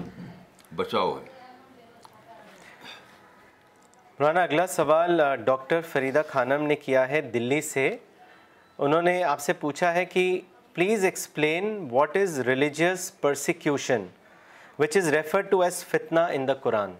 [0.77, 1.25] بچاؤ ہے۔
[4.19, 7.97] مولانا اگلا سوال ڈاکٹر فریدہ خانم نے کیا ہے دلی سے۔
[8.79, 10.41] انہوں نے آپ سے پوچھا ہے کہ
[10.73, 14.07] please explain what is religious persecution
[14.79, 16.91] which is refer to as فتنا ان دا قرآن۔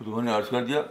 [0.00, 0.82] انہوں نے عرض کر دیا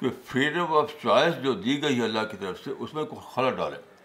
[0.00, 3.20] کہ فریڈم آف چوائس جو دی گئی ہے اللہ کی طرف سے اس میں کوئی
[3.34, 3.95] خلا ڈالے۔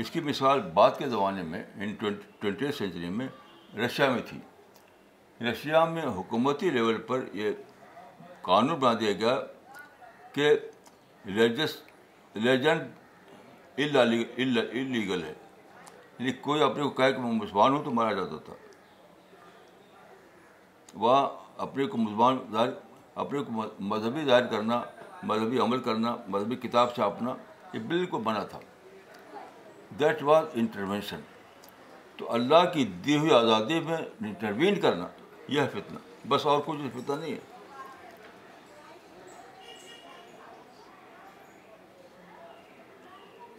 [0.00, 3.28] اس کی مثال بعد کے زمانے میں یعنی ان ٹوینٹی سینچری میں
[3.76, 4.38] رشیا میں تھی۔
[5.44, 7.50] رشیا میں حکومتی لیول پر یہ
[8.42, 9.40] قانون بنا دیا گیا
[10.32, 10.50] کہ
[11.26, 11.82] ریلیجس
[12.34, 12.78] ریلیجن
[13.76, 15.34] انلیگل ہے۔
[16.18, 18.54] یعنی کوئی اپنے کو کہے کہ میں مسلمان ہوں تو مارا جاتا تھا۔
[20.94, 22.68] وہاں اپنے کو مسلمان ظاہر،
[23.14, 24.82] اپنے کو مذہبی ظاہر کرنا،
[25.22, 27.34] مذہبی عمل کرنا، مذہبی کتاب چھاپنا
[27.72, 28.60] یہ بالکل بنا تھا۔
[29.98, 31.20] دیٹ واز انٹروینشن
[32.16, 35.06] تو اللہ کی دی ہوئی آزادی میں انٹروین کرنا،
[35.48, 37.38] یہ فتنہ۔ بس اور کچھ فتنہ نہیں ہے۔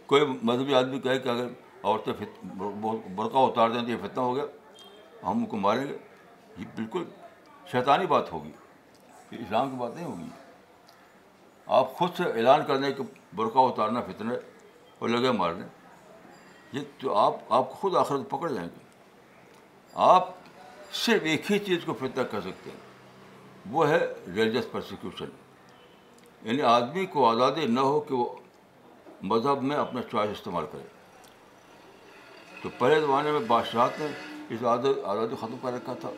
[0.06, 1.48] کوئی مذہبی آدمی کہے کہ اگر
[1.82, 2.46] عورتیں
[3.16, 4.44] برقع اتار دیں تو یہ فتنہ ہو گیا،
[5.22, 5.98] ہم ان کو ماریں گے۔
[6.58, 7.04] یہ بالکل
[7.70, 8.50] شیطانی بات ہوگی۔
[9.30, 10.28] یہ اسلام کی بات نہیں ہوگی۔
[11.66, 13.02] آپ خود سے اعلان کر دیں کہ
[13.36, 14.34] برقع اتارنا فتنے
[14.98, 15.64] اور لگے مارنے
[16.72, 18.84] یہ تو آپ آپ خود آخرت پکڑ جائیں گے۔
[19.94, 20.28] آپ
[20.92, 22.80] صرف ایک ہی چیز کو فتنہ کر سکتے ہیں،
[23.70, 23.98] وہ ہے
[24.36, 25.28] ریلیجس پرسیکیوشن
[26.42, 28.28] یعنی آدمی کو آزادی نہ ہو کہ وہ
[29.22, 30.82] مذہب میں اپنا چوائس استعمال کرے۔
[32.62, 34.06] تو پہلے زمانے میں بادشاہت نے
[34.50, 34.64] اس
[35.04, 36.10] آزادی ختم کر رکھا تھا۔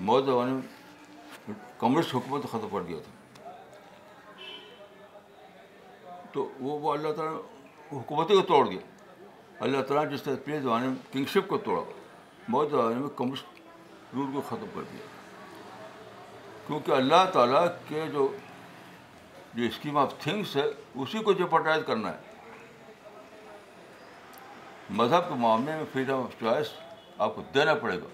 [0.00, 0.62] موت زمانے میں
[1.78, 3.50] کمیونسٹ حکومت ختم کر دیا تھا۔
[6.32, 7.36] تو وہ اللہ تعالیٰ
[7.92, 8.80] حکومتی کو توڑ دیا۔
[9.62, 11.82] اللہ تعالیٰ جس طرح پہلے زمانے میں کنگشپ کو توڑا
[12.48, 13.44] موت زمانے میں کمیونسٹ
[14.14, 15.06] رول کو ختم کر دیا۔
[16.66, 18.36] کیونکہ اللہ تعالیٰ کے جو
[19.54, 22.18] جو اسکیم آف تھنگس ہے، اسی کو جپٹائز کرنا ہے۔
[24.90, 26.66] مذہب کے معاملے میں فریڈم آف چوائس
[27.18, 28.06] آپ کو دینا پڑے گا۔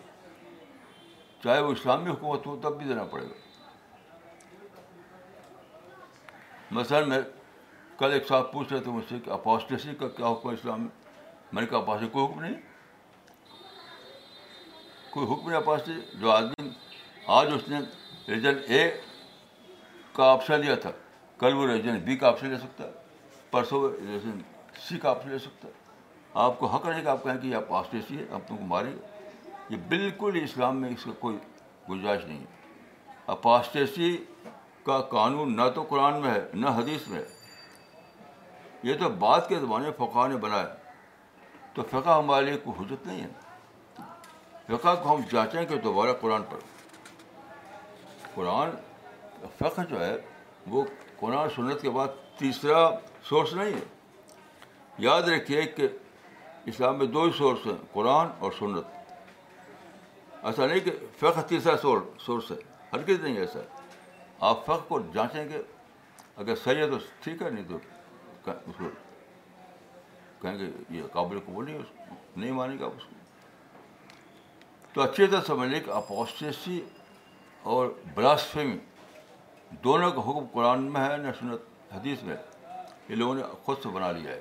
[1.44, 3.64] چاہے وہ اسلامی حکومت ہو، تب بھی دینا پڑے گا۔
[6.70, 7.20] مثلاً میں
[7.98, 10.97] کل ایک صاحب پوچھ رہے تھے مجھ سے کہ اپاسٹیسی کا کیا حکم اسلام میں؟
[11.52, 12.54] میں نے کہا اپاسٹی کوئی حکم نہیں۔
[15.10, 16.68] کوئی حکم نہیں اپاسٹی جو آدمی،
[17.26, 17.78] آج اس نے
[18.28, 19.00] ریجن اے
[20.12, 20.90] کا آپشن لیا تھا۔
[21.38, 22.90] کل وہ ریجن بی کا آپشن لے سکتا ہے۔
[23.50, 24.38] پرسوں وہ ریجن
[24.88, 25.72] سی کا آپشن لے سکتا ہے۔
[26.34, 28.90] آپ کو حق نہیں کہ آپ کہیں کہ یہ اپاسٹیسی ہے آپ تم کو مارے
[29.68, 31.38] یہ بالکل اسلام میں اس کا کوئی
[31.90, 32.44] گنجائش نہیں ہے۔
[33.26, 34.24] اپاسٹیسی
[34.82, 37.26] کا قانون نہ تو قرآن میں ہے، نہ حدیث میں ہے۔
[38.82, 40.74] یہ تو بعد کے زمانے فقہ نے بنایا۔
[41.78, 46.42] تو فقہ ہمارے لیے کوئی حجت نہیں ہے فقہ کو ہم جانچیں کہ دوبارہ قرآن
[46.42, 46.58] پر
[48.34, 48.70] قرآن
[49.58, 50.16] فقہ جو ہے
[50.66, 50.82] وہ
[51.20, 52.80] قرآن سنت کے بعد تیسرا
[53.22, 53.84] سورس نہیں ہے
[54.98, 55.88] یاد رکھیے کہ
[56.66, 58.96] اسلام میں دو ہی سورس ہیں قرآن اور سنت
[60.42, 62.56] ایسا نہیں کہ فقہ تیسرا سورس ہے
[62.92, 63.60] ہر نہیں ایسا
[64.40, 65.62] آپ فقہ کو جانچیں گے
[66.36, 67.78] اگر صحیح ہے تو ٹھیک ہے نہیں تو
[68.46, 68.88] اس کو
[70.40, 73.14] کہیں گے یہ قابل قبول نہیں اس نہیں مانے گا اس کو۔
[74.92, 76.84] تو اچھی طرح سمجھ لیں کہ اپوسٹیسی
[77.62, 78.78] اور براسفیمی
[79.70, 81.60] دونوں کا حکم قرآن میں ہے، نہ سنت،
[81.94, 82.36] حدیث میں۔
[83.08, 84.40] یہ لوگوں نے خود سے بنا لیا ہے۔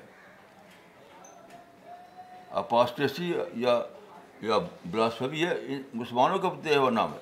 [2.50, 3.82] اپاسٹیسی یا
[4.40, 4.54] یا
[4.90, 5.54] براسفیمی ہے
[5.94, 7.18] مسلمانوں کا دیا ہوا نام ہے۔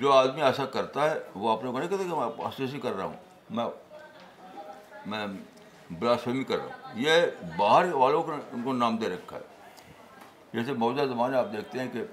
[0.00, 3.04] جو آدمی ایسا کرتا ہے، وہ اپنے کو نہیں کہتے کہ میں اپاسٹیسی کر رہا
[3.04, 3.16] ہوں،
[3.50, 3.64] میں
[5.06, 5.26] میں
[5.98, 7.10] براسفیمی کر رہا ہوں۔ یہ
[7.56, 9.42] باہر والوں کو ان کو نام دے رکھا ہے۔
[10.52, 12.04] جیسے موجودہ زمانے آپ دیکھتے ہیں کہ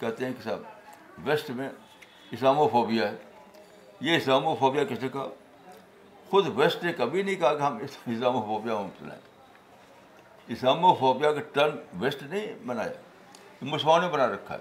[0.00, 0.62] کہتے ہیں کہ صاحب
[1.18, 1.68] ویسٹ میں
[2.30, 3.16] اسلامو فوبیا ہے۔
[4.00, 5.28] یہ اسلامو فوبیا کس نے کہا؟
[6.30, 9.20] خود ویسٹ نے کبھی نہیں کہا کہ ہم اسلامو فوبیا مبتلا ہیں۔
[10.48, 12.92] اسلامو فوبیا کا ٹرم ویسٹ نہیں بنایا،
[13.62, 14.60] مسلمانوں نے بنا رکھا ہے۔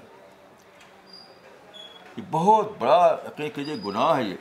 [2.18, 4.36] یہ بہت بڑا یقین کیجیے گناہ ہے یہ۔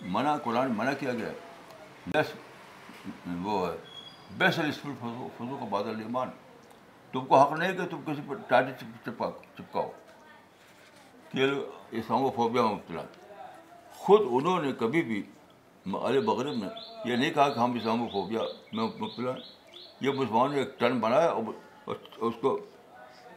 [0.00, 2.45] منع قرآن منع کیا گیا۔ ہے
[3.42, 3.76] وہ ہے۔
[4.38, 4.94] بیس اسپیڈ
[5.38, 6.30] فضو کا بادل ایمان۔
[7.12, 9.90] تم کو حق نہیں کہ تم کسی پر ٹاٹی چپکا چپکاؤ۔
[11.32, 11.50] کہ
[11.90, 13.02] اسلام و فوبیا میں مبتلا۔
[13.94, 15.22] خود انہوں نے کبھی بھی
[16.02, 16.68] علی مغرب میں
[17.04, 18.40] یہ نہیں کہا کہ ہم اسلام و فوبیا
[18.72, 19.40] میں مبتلا ہیں۔
[20.00, 22.58] یہ مسلمانوں نے ایک ٹرن بنایا اور اس کو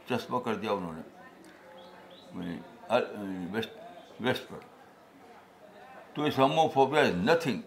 [0.10, 1.02] چسپا کر دیا انہوں نے۔
[2.36, 2.58] یعنی،
[2.90, 3.70] یعنی ویسٹ
[4.20, 4.58] ویسٹ پر۔
[6.14, 6.24] تو
[6.68, 7.62] Islamophobia is nothing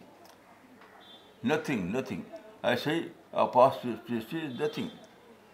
[1.45, 2.21] nothing nothing
[2.63, 3.01] ایسے ہی
[4.33, 4.89] نتھنگ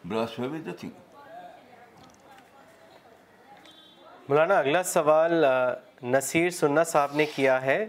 [0.09, 0.91] براسفیمی نتھنگ
[4.29, 5.45] مولانا اگلا سوال
[6.03, 7.87] نصیر سننا صاحب نے کیا ہے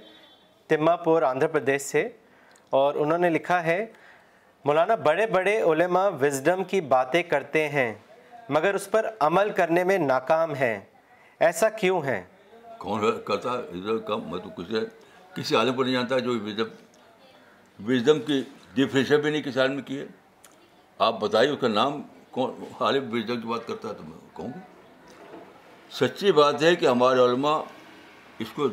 [0.67, 2.09] تما پور آندھرا پردیش سے
[2.69, 3.85] اور انہوں نے لکھا ہے
[4.65, 7.93] مولانا بڑے بڑے علماء وزڈم کی باتیں کرتے ہیں
[8.49, 10.79] مگر اس پر عمل کرنے میں ناکام ہیں۔
[11.39, 12.23] ایسا کیوں ہے؟
[12.77, 14.85] کون کرتا ادھر کم میں تو کسی
[15.33, 16.67] کسی عالم کو نہیں جانتا جو وزڈم
[17.87, 20.05] وزڈم کی ڈیفینیشن بھی نہیں کسی عالم کی ہے۔
[20.97, 22.01] آپ بتائیے اس کا نام
[22.31, 24.59] کون عالم وزڈم کی بات کرتا ہے تو میں کہوں گا۔
[25.91, 27.61] سچی بات ہے کہ ہمارے علماء
[28.39, 28.67] اس کو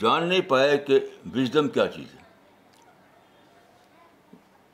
[0.00, 1.00] جان نہیں پائے کہ
[1.34, 2.22] وزڈم کیا چیز ہے۔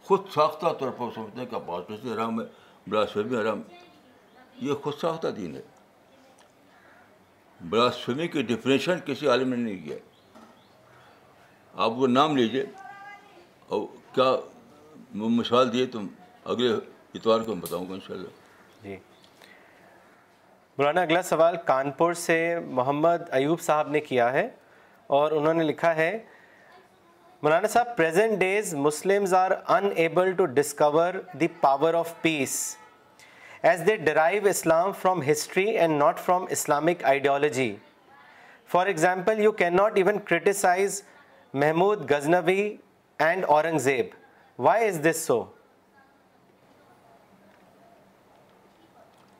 [0.02, 2.46] خود ساختہ طور پر سمجھتے ہیں کہ پاسپیسی حرام ہے
[2.86, 3.62] براسفیمی حرام۔
[4.56, 5.62] یہ خود ساختہ دین ہے۔
[7.70, 9.96] براسفیمی کی ڈیفینیشن کسی عالم نے نہیں کیا۔
[11.74, 12.66] آپ وہ نام لیجیے
[13.68, 14.34] اور کیا
[15.14, 16.06] مثال دیے تم
[16.44, 16.68] اگلے
[17.14, 18.96] اتوار کو میں بتاؤں گا ان شاء اللہ جی۔
[20.78, 22.38] مولانا، اگلا سوال کانپور سے
[22.70, 24.48] محمد ایوب صاحب نے کیا ہے
[25.10, 26.18] اور انہوں نے لکھا ہے،
[27.42, 29.50] مولانا صاحب present days Muslims are
[29.96, 32.56] unable to discover the power of peace
[33.62, 37.74] as they drive Islam from history and not from Islamic ideology
[38.70, 41.02] for example you can not even criticise
[41.54, 42.76] Mahmud Ghaznavi
[43.18, 43.44] and
[43.78, 44.06] Aurangzeb
[44.58, 45.44] why is دس سو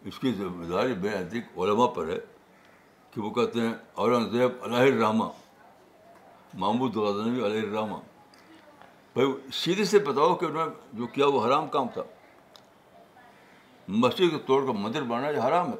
[0.05, 2.19] اس کی ذمہ داری بے ادھک علماء پر ہے
[3.11, 5.33] کہ وہ کہتے ہیں اورنگزیب علیہ الرحمٰ
[6.55, 8.01] محمود غزنوی علیہ الرحمٰ
[9.13, 12.03] بھائی سیدھے سے بتاؤ کہ انہوں نے جو کیا وہ حرام کام تھا۔
[13.89, 15.77] مسجد کو توڑ کر مندر بنانا یہ حرام ہے۔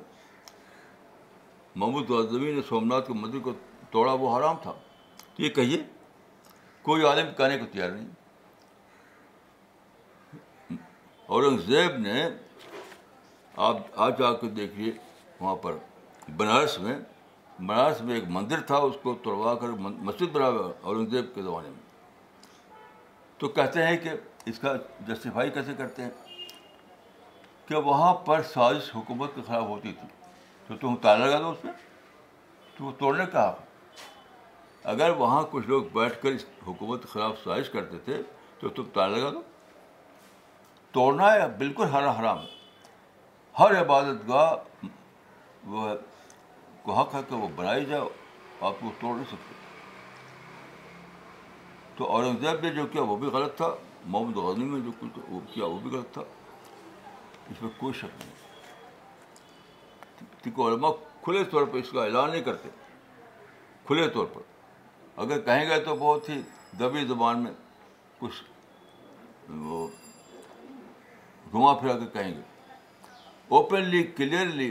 [1.75, 3.53] محمود غزنوی نے سومناتھ کے مندر کو
[3.91, 4.73] توڑا وہ حرام تھا۔
[5.37, 5.98] تو یہ کہیے۔
[6.83, 8.09] کوئی عالم کہنے کو تیار نہیں۔
[11.27, 12.29] اورنگزیب نے
[13.57, 14.93] آپ آج جا کے دیکھیے
[15.41, 15.73] وہاں پر،
[16.37, 16.99] بنارس میں
[17.59, 20.47] بنارس میں ایک مندر تھا، اس کو توڑوا کر مسجد بنا
[20.81, 21.89] اورنگزیب کے زمانے میں۔
[23.39, 24.11] تو کہتے ہیں کہ
[24.47, 24.75] اس کا
[25.09, 26.11] جسٹیفائی کیسے کرتے ہیں؟
[27.67, 30.09] کہ وہاں پر سازش حکومت کے خلاف ہوتی تھی۔
[30.67, 31.73] تو تم تالا لگا دو اس میں
[32.79, 33.55] تو وہ توڑنے کا
[34.85, 38.23] اگر وہاں کچھ لوگ بیٹھ کر اس حکومت کے خلاف سازش کرتے تھے،
[38.61, 39.43] تو تم تالا لگا دو۔
[40.93, 42.59] توڑنا ہے، بالکل ہرا حرام۔ ہے
[43.59, 44.57] ہر عبادت گاہ
[45.65, 45.95] وہ
[46.83, 48.03] کو حق ہے کہ وہ بنائی جائے،
[48.61, 49.55] آپ کو توڑ نہیں سکتے۔
[51.97, 53.71] تو اورنگزیب نے جو کیا، وہ بھی غلط تھا۔
[54.07, 56.23] محمد غزنی میں جو کچھ وہ کیا، وہ بھی غلط تھا۔
[57.51, 58.49] اس میں کوئی شک نہیں۔
[60.43, 60.91] کیونکہ علماء
[61.23, 62.69] کھلے طور پہ اس کا اعلان نہیں کرتے۔
[63.87, 64.41] کھلے طور پر۔
[65.19, 66.43] اگر کہیں گے تو بہت ہی
[66.81, 67.53] دبی زبان میں
[68.19, 68.43] کچھ
[69.51, 69.89] وہ
[71.53, 72.41] گھما پھرا کے کہیں گے۔
[73.49, 74.71] اوپنلی کلیئرلی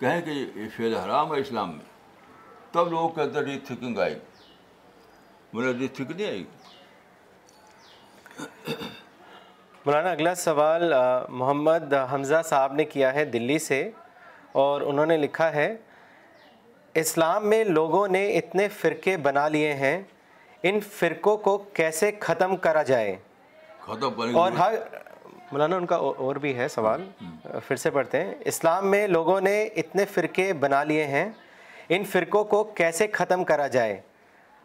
[0.00, 1.84] کہیں کہ یہ فعل حرام ہے اسلام میں۔
[2.72, 4.18] تب لوگوں کے اندر یہ تھکنگ آئے گی۔
[5.52, 6.44] میرا یہ تھک نہیں آئے گی۔
[9.86, 10.92] مولانا، اگلا سوال
[11.28, 13.90] محمد حمزہ صاحب نے کیا ہے دلی سے
[14.52, 15.76] اور انہوں نے لکھا ہے
[16.94, 20.02] اسلام میں لوگوں نے اتنے فرقے بنا لیے ہیں
[20.62, 23.16] ان فرقوں کو کیسے ختم کرا جائے؟
[23.80, 24.74] ختم اور ہر
[25.52, 27.08] مولانا ان کا اور بھی ہے سوال۔
[27.66, 31.30] پھر سے پڑھتے ہیں۔ اسلام میں لوگوں نے اتنے فرقے بنا لیے ہیں
[31.88, 34.00] ان فرقوں کو کیسے ختم کرا جائے؟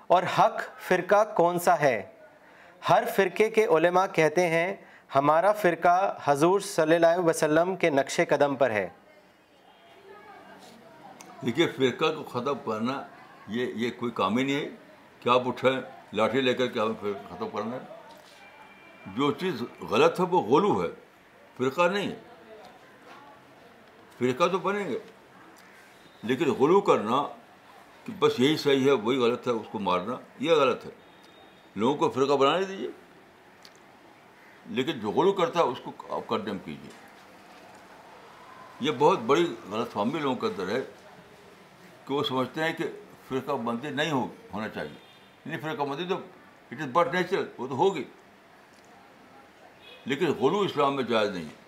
[0.08, 2.02] اور حق فرقہ کون سا ہے؟
[2.90, 4.76] ہر فرقے کے علماء کہتے ہیں
[5.16, 8.90] ہمارا فرقہ حضور صلی اللہ علیہ وسلم کے نقش قدم پر ہے۔
[11.42, 13.04] دیکھیے، فرقہ کو ختم کرنا
[13.48, 14.70] یہ یہ کوئی کام ہی نہیں ہے۔
[15.20, 15.82] کہ آپ اٹھیں،
[16.14, 17.80] لاٹھی لے کر کے ہمیں فرقہ ختم کرنا ہے۔
[19.08, 20.88] جو چیز غلط ہے، وہ غلو ہے۔
[21.58, 22.16] فرقہ نہیں ہے۔
[24.18, 25.00] فرقہ تو بنے گے
[26.24, 27.24] لیکن غلو کرنا
[28.04, 30.92] کہ بس یہی صحیح ہے، وہی غلط ہے، اس کو مارنا، یہ غلط ہے۔
[31.76, 32.90] لوگوں کو فرقہ بنانے دیجیے
[34.66, 36.92] لیکن جو غلو کرتا ہے، اس کو آپ کنڈیم کیجیے
[38.80, 40.84] یہ بہت بڑی غلط فہمی لوگوں کے اندر ہے۔
[42.06, 42.84] کہ وہ سمجھتے ہیں کہ
[43.28, 44.96] فرقہ بندی نہیں ہو ہونا چاہیے۔
[45.46, 46.16] نہیں فرقہ بندی تو
[46.72, 48.04] اٹ از بٹ نیچرل وہ تو ہوگی۔
[50.06, 51.66] لیکن غلو اسلام میں جائز نہیں ہے۔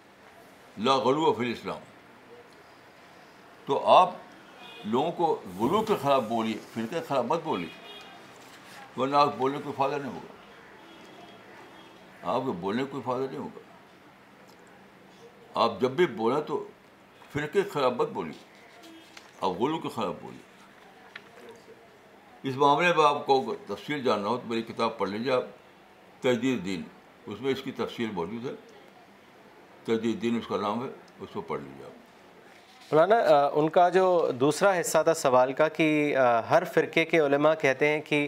[0.78, 1.80] لا غلو فی اسلام
[3.66, 4.10] تو آپ
[4.86, 7.70] لوگوں کو غلو کے خلاف بولیے، فرقے کے خلاف مت بولیے۔
[8.98, 10.34] ورنہ آپ بولنے کوئی فائدہ نہیں ہوگا۔
[12.34, 13.60] آپ کے بولنے کوئی فائدہ نہیں ہوگا۔
[15.54, 16.68] آپ جب بھی بولیں تو
[17.34, 18.47] فرقے کے خلاف مت بولیے۔
[19.42, 20.46] آپ غلو کے خلاف بولیے
[22.50, 25.44] اس معاملے میں آپ کو تفصیل جاننا ہو تو میری کتاب پڑھ لیجیے آپ۔
[26.22, 26.82] تجدید دین
[27.26, 28.52] اس میں اس کی تفصیل موجود ہے۔
[29.84, 34.32] تجدید دین اس کا نام ہے اس کو پڑھ لیجیے آپ۔ مولانا ان کا جو
[34.40, 36.18] دوسرا حصہ تھا سوال کا کہ
[36.50, 38.28] ہر فرقے کے علماء کہتے ہیں کہ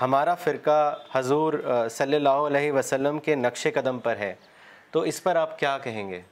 [0.00, 1.52] ہمارا فرقہ حضور
[1.90, 4.34] صلی اللہ علیہ وسلم کے نقش قدم پر ہے۔
[4.90, 6.22] تو اس پر آپ کیا کہیں گے؟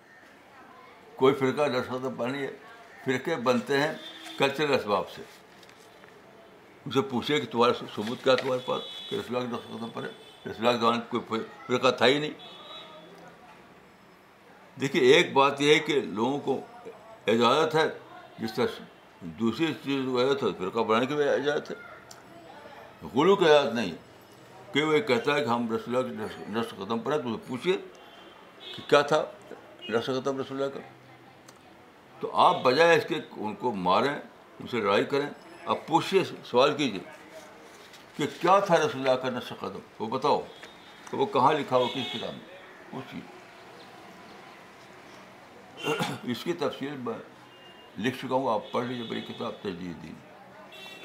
[1.17, 2.53] کوئی فرقہ نقش قدم پر نہیں ہے؟
[3.05, 3.95] فرقے بنتے ہیں
[4.39, 5.23] کلچرل اسباب سے۔
[6.87, 10.09] اسے پوچھے کہ تمہارا ثبوت کیا تمہارے پاس؟ کہ رسول کے نقش پر ہے؟
[10.51, 12.31] رسول کے زمانے کوئی فرقہ تھا ہی نہیں۔
[14.81, 16.61] دیکھیے، ایک بات یہ ہے کہ لوگوں کو
[17.27, 17.99] اجازت ہے،
[18.39, 18.67] جس طرح
[19.21, 21.77] دوسری چیز کو اجازت ہے، فرقہ بنانے کی بھی اجازت ہے۔
[23.15, 23.93] غلو کی اجازت نہیں۔
[24.75, 27.77] کہ وہ کہتا ہے کہ ہم رسول اللہ کے نقش قدم پر ہیں، تو پوچھیے
[28.77, 29.25] کہ کیا تھا
[29.89, 30.81] نقش قدم رسول اللہ کا؟
[32.21, 34.15] تو آپ بجائے اس کے ان کو ماریں،
[34.61, 35.29] ان سے لڑائی کریں
[35.67, 37.01] آپ پوچھیے سوال کیجیے
[38.17, 40.41] کہ کیا تھا رسول اللہ کا نقش قدم؟ وہ بتاؤ
[41.11, 42.47] کہ وہ کہاں لکھا ہو کس کتاب میں؟
[42.91, 43.21] پوچھیے
[46.33, 47.19] اس کی تفصیل میں
[47.99, 50.15] لکھ چکا ہوں، آپ پڑھ لیجیے میری کتاب تجدید دین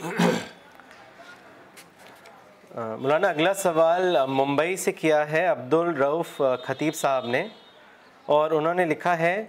[2.76, 7.48] مولانا، اگلا سوال ممبئی سے کیا ہے؟ عبد الروف خطیب صاحب نے،
[8.26, 9.46] اور انہوں نے لکھا ہے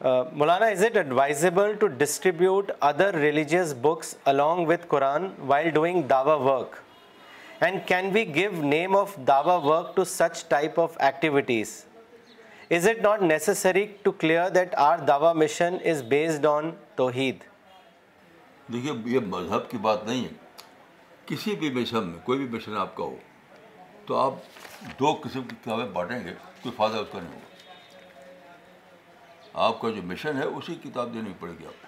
[0.00, 6.34] مولانا is it advisable to distribute other religious books along with Quran while doing Dawa
[6.34, 6.76] work
[7.60, 11.72] and can we give name of Dawa work to such type of activities
[12.70, 17.44] is it not necessary to clear that our Dawa mission is based on توحید
[18.72, 20.32] دیکھیے، یہ مذہب کی بات نہیں ہے۔
[21.26, 23.16] کسی بھی مشن میں، کوئی بھی مشن آپ کا ہو،
[24.06, 24.34] تو آپ
[25.00, 27.48] دو قسم کی کتابیں بانٹیں گے، کوئی فائدہ اس کا نہیں۔ ہوگا
[29.54, 31.86] آپ کا جو مشن ہے اسی کتاب دینی پڑے گی آپ کو۔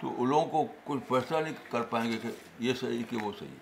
[0.00, 2.28] تو ان لوگوں کو کچھ فیصلہ نہیں کر پائیں گے کہ
[2.58, 3.58] یہ صحیح کہ وہ صحیح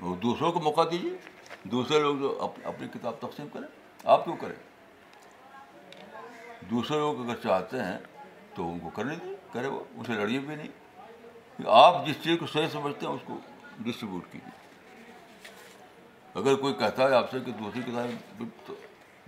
[0.00, 1.16] وہ دوسروں کو موقع دیجیے۔
[1.62, 3.68] دوسرے لوگ جو اپنی کتاب تقسیم کریں۔
[4.04, 4.56] آپ کیوں کریں؟
[6.70, 7.98] دوسرے لوگ اگر چاہتے ہیں
[8.54, 10.68] تو ان کو کرنے دیجیے، کرے وہ اسے لڑیے بھی نہیں۔
[11.66, 13.38] آپ جس چیز کو صحیح سمجھتے ہیں اس کو
[13.78, 14.62] ڈسٹریبیوٹ کیجیے۔
[16.34, 18.74] اگر کوئی کہتا ہے آپ سے کہ دوسری کتابیں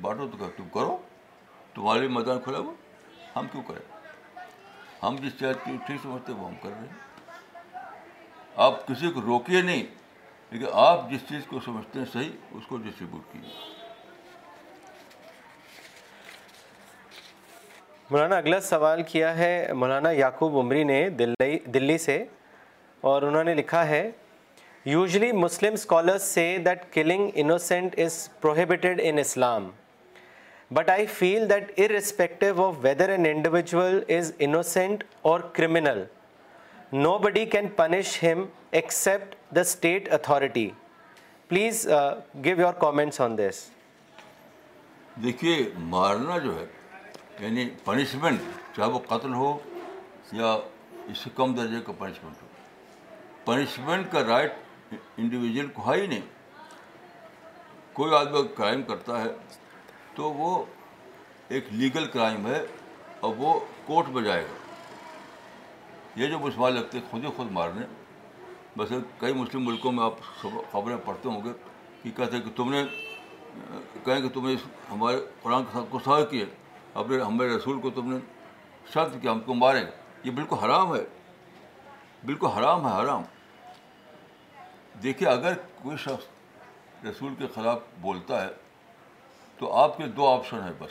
[0.01, 0.97] بانٹو تو تم کرو،
[1.75, 2.73] تمہارے میدان کھلا ہوا۔
[3.37, 3.87] ہم کیوں کریں؟
[5.03, 7.83] ہم جس چیز کی ٹھیک سمجھتے ہیں وہ ہم کر رہے ہیں۔
[8.65, 9.85] آپ کسی کو روکیے نہیں،
[10.53, 13.73] لیکن آپ جس چیز کو سمجھتے ہیں صحیح، اس کو ڈسٹریبیوٹ کیجیے۔
[18.11, 22.25] مولانا، اگلا سوال کیا ہے؟ مولانا یعقوب عمری نے دلی دلی سے،
[23.03, 24.11] اور انہوں نے لکھا ہے
[24.87, 29.71] usually Muslim scholars say that killing innocent is prohibited in Islam
[30.71, 36.03] but I feel that irrespective of whether an individual is innocent or criminal
[37.19, 40.69] nobody can punish him except the state authority
[41.49, 41.87] please
[42.45, 43.65] give your comments on this
[45.23, 46.65] دیکھیے، مارنا جو ہے
[47.41, 48.41] یعنی punishment
[48.77, 49.57] چاہے وہ قتل ہو
[50.33, 50.53] یا
[51.09, 52.49] اس سے کم درجے کا پنشمنٹ ہو
[53.45, 54.53] پنشمنٹ کا رائٹ
[54.93, 56.21] انڈیویجول کو ہے ہی نہیں۔
[57.93, 59.29] کوئی آدمی کرائم کرتا ہے
[60.15, 60.65] تو وہ
[61.49, 62.67] ایک لیگل کرائم ہے
[63.21, 64.57] اور وہ کورٹ میں جائے گا۔
[66.17, 67.87] یہ جو مسلمان لگتے ہیں، خود ہی خود مارنے۔
[68.79, 70.15] بس کئی مسلم ملکوں میں آپ
[70.71, 71.53] خبریں پڑھتے ہوں گے
[72.03, 72.85] کہ کہتے ہیں کہ تم نے،
[74.05, 74.55] کہیں کہ تم نے
[74.91, 76.47] ہمارے قرآن کے ساتھ گسا کیے
[76.95, 78.19] اپنے ہمارے رسول کو تم نے
[78.93, 79.85] شرط کیا، ہم کو ماریں
[80.25, 81.05] یہ بالکل حرام ہے۔
[82.25, 83.23] بالکل حرام ہے، حرام۔
[85.03, 85.53] دیکھیے، اگر
[85.83, 86.25] کوئی شخص
[87.05, 88.64] رسول کے خلاف بولتا ہے
[89.59, 90.91] تو آپ کے دو آپشن ہیں بس۔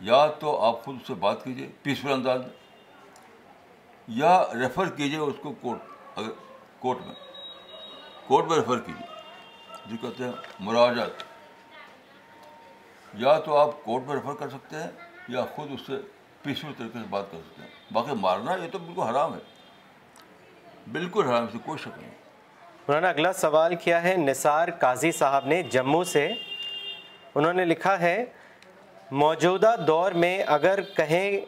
[0.00, 2.48] یا تو آپ خود سے بات کیجیے پیسفل انداز میں،
[4.08, 5.78] یا ریفر کیجیے اس کو کورٹ
[6.16, 6.28] اگر
[6.78, 7.14] کورٹ میں۔
[8.26, 9.06] کورٹ میں ریفر کیجیے
[9.86, 11.22] جو کہتے ہیں مراجات
[13.14, 14.90] یا تو آپ کورٹ میں ریفر کر سکتے ہیں،
[15.28, 15.92] یا خود اس سے
[16.42, 19.38] پیسفل طریقے سے بات کر سکتے ہیں۔ باقی مارنا یہ تو بالکل حرام ہے۔
[20.92, 22.10] بالکل حرام سے کوئی شک نہیں۔
[22.88, 26.32] مولانا، اگلا سوال کیا ہے؟ نثار قاضی صاحب نے جموں سے
[27.34, 28.24] انہوں نے لکھا ہے،
[29.10, 31.40] موجودہ دور میں اگر کہیں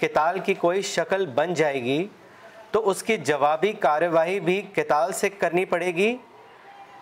[0.00, 2.08] کتال کی کوئی شکل بن جائے گی،
[2.70, 6.16] تو اس کی جوابی کارروائی بھی کتال سے کرنی پڑے گی۔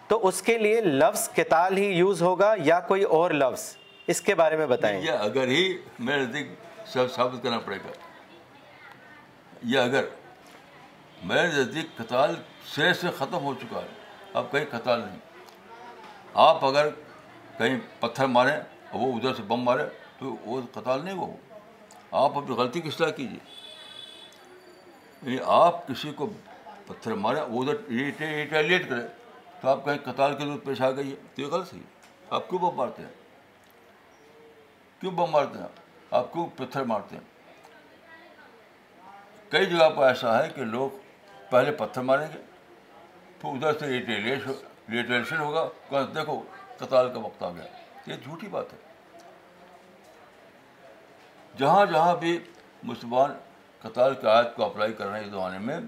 [0.09, 4.35] تو اس کے لیے لفظ کتال ہی یوز ہوگا یا کوئی اور لفظ؟ اس کے
[4.35, 6.47] بارے میں بتائیں۔ یہ اگر ہی میرے نزدیک
[6.87, 7.91] سب ثابت کرنا پڑے گا۔
[9.63, 10.05] یہ اگر
[11.23, 12.35] میرے نزدیک قتال
[12.75, 13.87] سرے سے ختم ہو چکا ہے،
[14.35, 15.19] اب کہیں قتال نہیں۔
[16.35, 16.89] آپ اگر
[17.59, 18.57] کہیں پتھر ماریں
[18.91, 19.83] اور وہ ادھر سے بم مارے
[20.19, 21.37] تو وہ قتال نہیں وہ۔
[22.11, 23.39] آپ اپنی غلطی کی اصلاح کیجیے۔
[25.23, 26.31] یعنی آپ کسی کو
[26.87, 29.03] پتھر ماریں وہ ادھر ریٹیلیٹ کرے
[29.61, 31.79] تو آپ کہیں قتال کے ضرورت پیش آ گئی ہے۔ تو یہ غلط ہے۔
[32.31, 33.11] آپ کیوں بم مارتے ہیں؟
[35.01, 35.67] کیوں بم مارتے ہیں؟
[36.11, 37.23] آپ کیوں پتھر مارتے ہیں؟
[39.51, 40.91] کئی جگہ پر ایسا ہے کہ لوگ
[41.51, 42.43] پہلے پتھر ماریں گے،
[43.41, 43.87] پھر ادھر سے
[44.91, 46.43] ریٹیلیشن ہوگا۔ کہ دیکھو
[46.79, 47.65] قتال کا وقت آ گیا۔
[48.07, 48.79] یہ جھوٹی بات ہے۔
[51.59, 52.39] جہاں جہاں بھی
[52.83, 53.31] مسلمان
[53.83, 55.79] قتال کی آیت کو اپلائی کر رہے ہیں اس زمانے میں،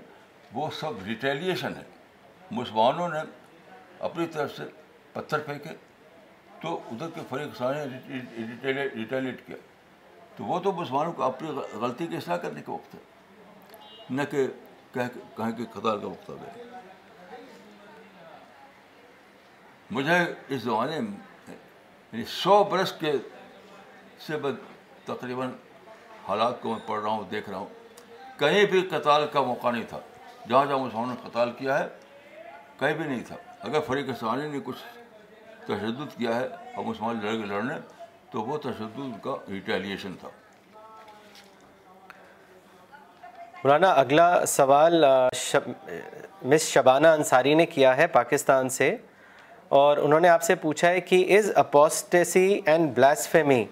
[0.52, 1.82] وہ سب ریٹیلیشن ہے۔
[2.50, 3.18] مسلمانوں نے
[3.98, 4.62] اپنی طرف سے
[5.12, 5.70] پتھر پھینکے،
[6.60, 7.84] تو ادھر کے فریق سارے
[8.94, 9.56] ریٹیلیٹ کیا۔
[10.36, 13.00] تو وہ تو مسلمانوں کو اپنی غلطی کی اصلاح کرنے کا وقت ہے،
[14.10, 14.46] نہ کہ
[14.92, 16.75] کہیں کہ قتال کا وقت آ گیا۔
[19.90, 21.16] مجھے اس زمانے میں
[22.12, 23.12] یعنی سو برس کے
[24.26, 24.32] سے
[25.04, 25.50] تقریباً
[26.28, 27.66] حالات کو میں پڑھ رہا ہوں، دیکھ رہا ہوں۔
[28.38, 30.00] کہیں بھی قتال کا موقع نہیں تھا۔
[30.48, 31.88] جہاں جہاں مسلمانوں نے قتال کیا ہے،
[32.78, 34.76] کہیں بھی نہیں تھا۔ اگر فریق ثانی نے کچھ
[35.64, 37.74] تشدد کیا ہے اور مسلمان لڑ کے لڑنے،
[38.30, 40.28] تو وہ تشدد کا ریٹیلیشن تھا۔
[43.64, 45.04] مولانا، اگلا سوال
[46.42, 48.96] مس شبانہ انصاری نے کیا ہے پاکستان سے؟
[49.68, 53.64] اور انہوں نے آپ سے پوچھا ہے کہ is apostasy and blasphemy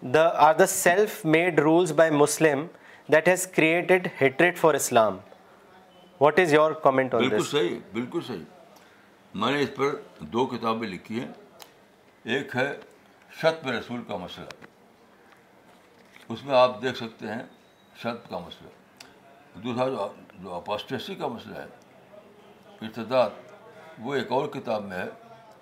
[0.00, 2.66] the are the self made rules by Muslim
[3.12, 5.18] that has created hatred for Islam
[6.20, 8.44] what is your comment on بالکل صحیح بالکل صحیح۔
[9.34, 9.84] میں نے اس پر
[10.18, 11.32] دو کتابیں لکھی ہیں۔
[12.24, 12.76] ایک ہے
[13.38, 14.46] شت میں رسول کا مسئلہ۔
[16.28, 17.42] اس میں آپ دیکھ سکتے ہیں
[17.96, 18.68] شت کا مسئلہ۔
[19.58, 20.08] دوسرا جو
[20.38, 21.66] جو اپاسٹیسی کا مسئلہ ہے
[22.82, 23.30] ارتداد۔
[23.98, 25.08] وہ ایک اور کتاب میں ہے،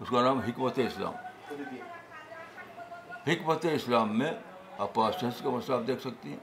[0.01, 1.15] اس کا نام حکمت اسلام۔
[3.27, 4.31] حکمت اسلام میں
[4.79, 6.39] اپاسٹیسی کا مسئلہ آپ دیکھ سکتی ہیں،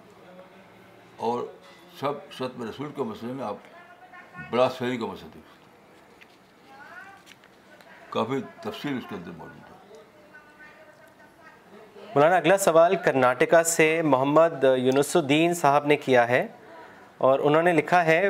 [1.17, 1.37] اور
[1.99, 3.57] سب شت رسول کے مسئلے میں آپ
[4.51, 5.55] براسفیری کا مسئلہ دیکھ سکتے ہیں۔
[8.09, 9.75] کافی تفصیل اس کے اندر موجود ہے۔
[12.15, 16.45] مولانا، اگلا سوال کرناٹکا سے محمد یونس الدین صاحب نے کیا ہے،
[17.17, 18.29] اور انہوں نے لکھا ہے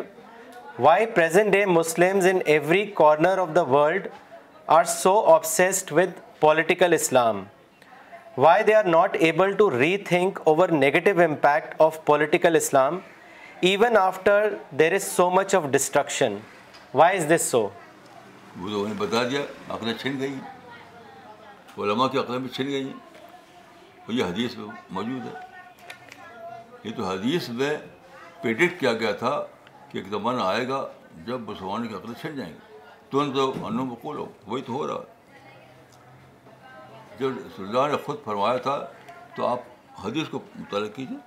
[0.79, 4.07] why present day Muslims in every corner of the world
[4.67, 7.43] are so obsessed with political Islam
[8.37, 12.99] why they are not able to rethink over negative impact of political Islam
[13.61, 16.37] even after there is so much of destruction
[16.93, 17.67] why is this so
[18.59, 22.83] وہ تو انہیں بتا دیا، عقلیں چھن گئی ہیں علماء کی عقلیں بھی چھن گئی
[22.83, 22.93] ہیں
[24.05, 25.39] اور یہ حدیث میں موجود ہے۔
[26.83, 27.77] یہ تو حدیث میں
[28.41, 29.45] پریڈکٹ کیا گیا تھا۔
[29.97, 30.87] کہ ایک زمانہ آئے گا
[31.25, 32.77] جب مسلمانوں کی عقلیں چھن جائیں گی۔
[33.09, 35.03] ترنت تو انو بقول ہو وہی تو ہو رہا۔
[37.19, 38.87] جب اللہ نے خود فرمایا تھا
[39.35, 39.59] تو آپ
[40.05, 41.17] حدیث کو مطالعہ کیجیے۔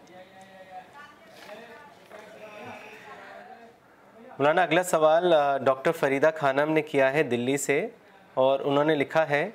[4.39, 7.89] مولانا، اگلا سوال ڈاکٹر فریدہ خانم نے کیا ہے دلی سے
[8.35, 9.51] اور انہوں نے لکھا ہے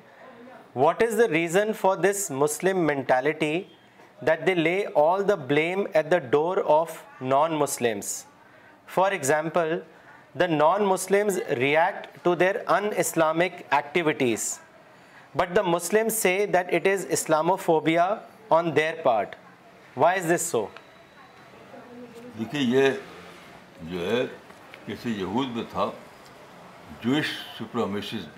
[0.76, 3.62] what is the reason for this Muslim mentality
[4.26, 8.24] that they lay all the blame at the door of non Muslims
[8.88, 9.78] for example
[10.40, 12.56] the non Muslims react to their
[12.96, 14.58] un-Islamic activities
[15.34, 18.08] but the Muslim say that it is Islamophobia
[18.56, 19.34] on their part
[19.96, 20.66] why is this so
[22.38, 22.90] دیکھیے، یہ
[23.90, 24.24] جو ہے،
[24.86, 25.90] کسی یہود میں تھا
[27.02, 28.34] جوش سپرمیشزم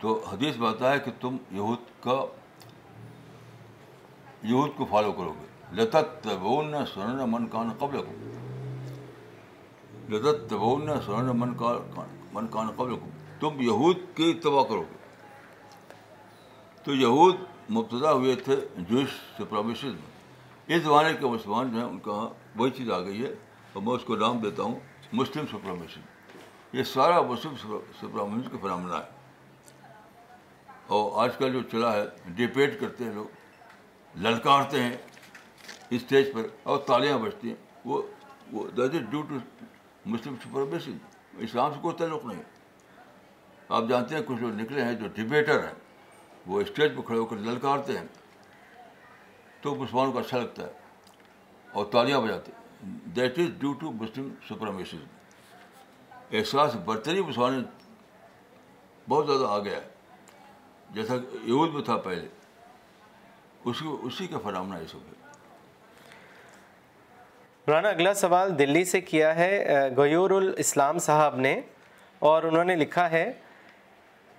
[0.00, 2.24] تو حدیث بتا ہے کہ تم یہود کا،
[4.42, 8.12] یہود کو فالو کرو گے لطت تبون سنن من کان قبل کو
[10.08, 11.54] لطت تبون سنن من
[12.32, 13.06] من کان قبل کو۔
[13.40, 14.96] تم یہود کی اتباع کرو گے۔
[16.84, 17.36] تو یہود
[17.70, 22.70] مبتدا ہوئے تھے جوش سپرمیشزم میں۔ اس زمانے کے مسلمان جو ہیں، ان کا وہی
[22.70, 23.34] چیز آ گئی ہے۔
[23.72, 24.80] اور میں اس کو نام دیتا ہوں
[25.12, 26.00] مسلم سپرمیشن
[26.72, 27.54] یہ سارا مسلم
[28.00, 29.10] سپرمیشن کا فنامنا ہے۔
[30.86, 33.24] اور آج کل جو چلا ہے ڈپیٹ کرتے ہیں لوگ۔
[34.18, 34.96] للکارتے ہیں۔
[35.90, 38.02] اسٹیج پر اور تالیاں بجتی ہیں۔ وہ
[38.52, 39.34] وہ that is due to
[40.08, 40.96] Muslim supremacism
[41.38, 42.42] اسلام سے کوئی تعلق نہیں۔
[43.68, 45.74] آپ جانتے ہیں کچھ لوگ نکلے ہیں جو ڈبیٹر ہیں،
[46.46, 48.06] وہ اسٹیج پہ کھڑے ہو کر للکارتے ہیں۔
[49.60, 50.72] تو مسلمانوں کو اچھا لگتا ہے
[51.72, 52.64] اور تالیاں بجاتے ہیں۔
[53.16, 54.98] That is due to Muslim supremacism
[56.32, 57.62] احساس برتری مسلمان
[59.08, 59.88] بہت زیادہ آ گیا ہے
[60.90, 62.28] جیسا یہود میں تھا پہلے،
[63.64, 65.17] اسی اسی کا فنامنا یہ سب ہے
[67.68, 69.64] مولانا اگلا سوال دلی سے کیا ہے
[69.96, 71.60] غیور الاسلام صاحب نے
[72.18, 73.32] اور انہوں نے لکھا ہے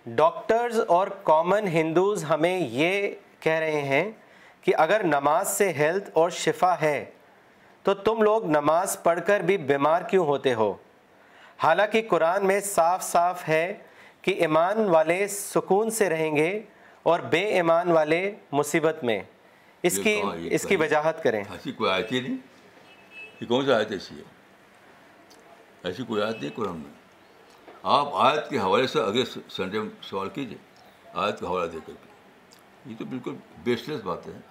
[0.06, 4.12] ڈاکٹرز اور کامن ہندوز ہمیں یہ کہہ رہے ہیں
[4.62, 7.06] کہ اگر نماز سے ہیلتھ اور شفا ہے
[7.84, 10.76] تو تم لوگ نماز پڑھ کر بھی بیمار کیوں ہوتے ہو؟
[11.58, 13.74] حالانکہ قرآن میں صاف صاف ہے
[14.22, 16.62] کہ ایمان والے سکون سے رہیں گے
[17.04, 19.22] اور بے ایمان والے مصیبت میں۔
[19.84, 20.22] اس کی
[20.52, 22.49] اس کی وجاہت کریں۔ ایسی کوئی آیت ہی نہیں؟
[23.40, 24.24] یہ کون سی آیت ایسی ہے
[25.84, 26.92] ایسی کوئی آیت نہیں قرآن میں۔
[27.84, 30.58] آپ آیت کے حوالے سے اگلے سنڈے میں سوال کیجیے
[31.14, 32.10] آیت کا حوالہ دے کر کے۔
[32.86, 34.42] یہ تو بالکل بیس لیس باتیں ہیں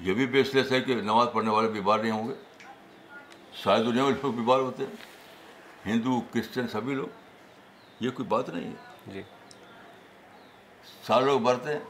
[0.00, 2.34] یہ بھی بیس لیس ہے کہ نماز پڑھنے والے بیمار نہیں ہوں گے۔
[3.62, 4.96] ساری دنیا میں لوگ بیمار ہوتے ہیں۔
[5.86, 7.06] ہندو کرسچن سبھی لوگ۔
[8.00, 8.74] یہ کوئی بات نہیں ہے۔
[9.06, 9.22] جی۔
[11.06, 11.80] سارے لوگ مرتے ہیں۔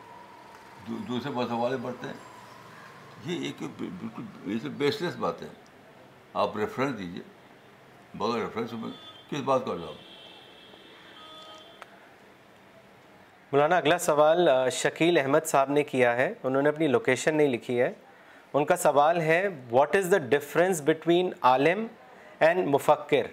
[1.08, 2.29] دوسرے مذہب والے مرتے ہیں۔
[3.24, 5.46] یہ ایک بالکل یہ بیس لیس بات ہے
[6.34, 7.22] آپ ریفرنس دیجیے
[8.14, 8.90] بغیر ریفرنس میں
[9.30, 9.94] کس بات کا جواب؟
[13.52, 17.80] مولانا اگلا سوال شکیل احمد صاحب نے کیا ہے۔ انہوں نے اپنی لوکیشن نہیں لکھی
[17.80, 17.92] ہے۔
[18.54, 21.86] ان کا سوال ہے what is the difference between Alam
[22.38, 23.26] and مفکر؟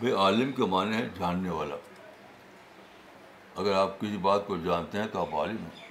[0.00, 1.76] بھائی عالم کے معنی ہے جاننے والا۔
[3.56, 5.90] اگر آپ کسی بات کو جانتے ہیں تو آپ عالم ہیں۔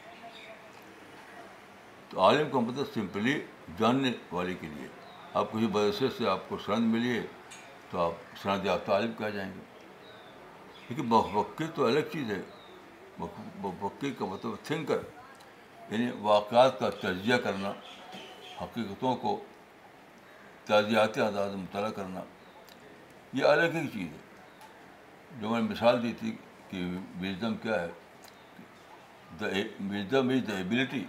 [2.09, 3.41] تو عالم کا مطلب سمپلی
[3.77, 4.87] جاننے والے کے لیے۔
[5.33, 7.23] آپ کسی مدرسے سے آپ کو سرند ملی ہے
[7.89, 8.11] تو آپ
[8.43, 9.59] سرند یافتہ عالم کہا جائیں گے۔
[10.89, 12.41] لیکن مفکر تو الگ چیز ہے۔
[13.19, 14.97] مفکر کا مطلب تھنکر
[15.89, 17.69] یعنی واقعات کا تجزیہ کرنا،
[18.61, 19.43] حقیقتوں کو
[20.65, 22.21] تجزیاتی انداز میں مطالعہ کرنا،
[23.33, 24.29] یہ الگ ہی چیز ہے۔
[25.41, 26.35] جو میں نے مثال دی تھی
[26.69, 26.83] کہ
[27.21, 27.87] وزڈم کیا ہے؟
[29.39, 29.45] The
[29.89, 31.05] wisdom is the ability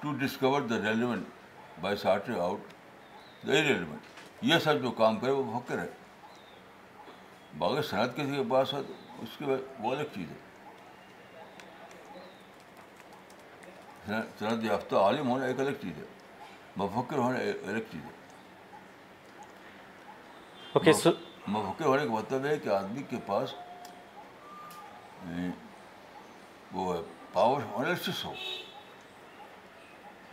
[0.00, 1.26] to discover the relevant
[1.80, 2.60] by sort out
[3.46, 4.00] the relevant
[4.42, 5.88] یہ سب جو کام کرے وہ فکر ہے۔
[7.58, 8.78] باقی صنعت کسی کے پاس ہے
[9.18, 9.44] اس کے
[9.78, 10.36] وہ الگ چیز ہے۔
[14.38, 16.04] صنعت یافتہ عالم ہونا ایک الگ چیز ہے۔
[16.76, 18.22] مفکر ہونا ایک الگ چیز ہے۔
[21.46, 23.54] مفکر ہونے کا مطلب ہے کہ آدمی کے پاس
[26.72, 26.94] وہ
[27.32, 28.32] پاور انالسس ہو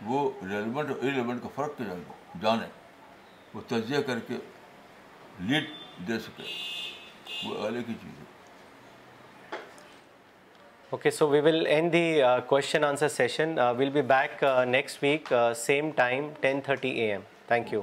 [0.06, 1.84] وہ ریلیونٹ اور ریلیونٹ کا فرق کے
[2.42, 2.66] جانے.
[3.54, 4.36] وہ تجزیہ کر کے
[5.40, 5.64] لیڈ
[6.08, 6.42] دے سکے.
[7.44, 8.24] وہ الگ ہی چیز ہے.
[10.90, 15.90] Okay so we will end the question answer session we'll be back next week same
[15.96, 17.82] time ten thirty A M thank you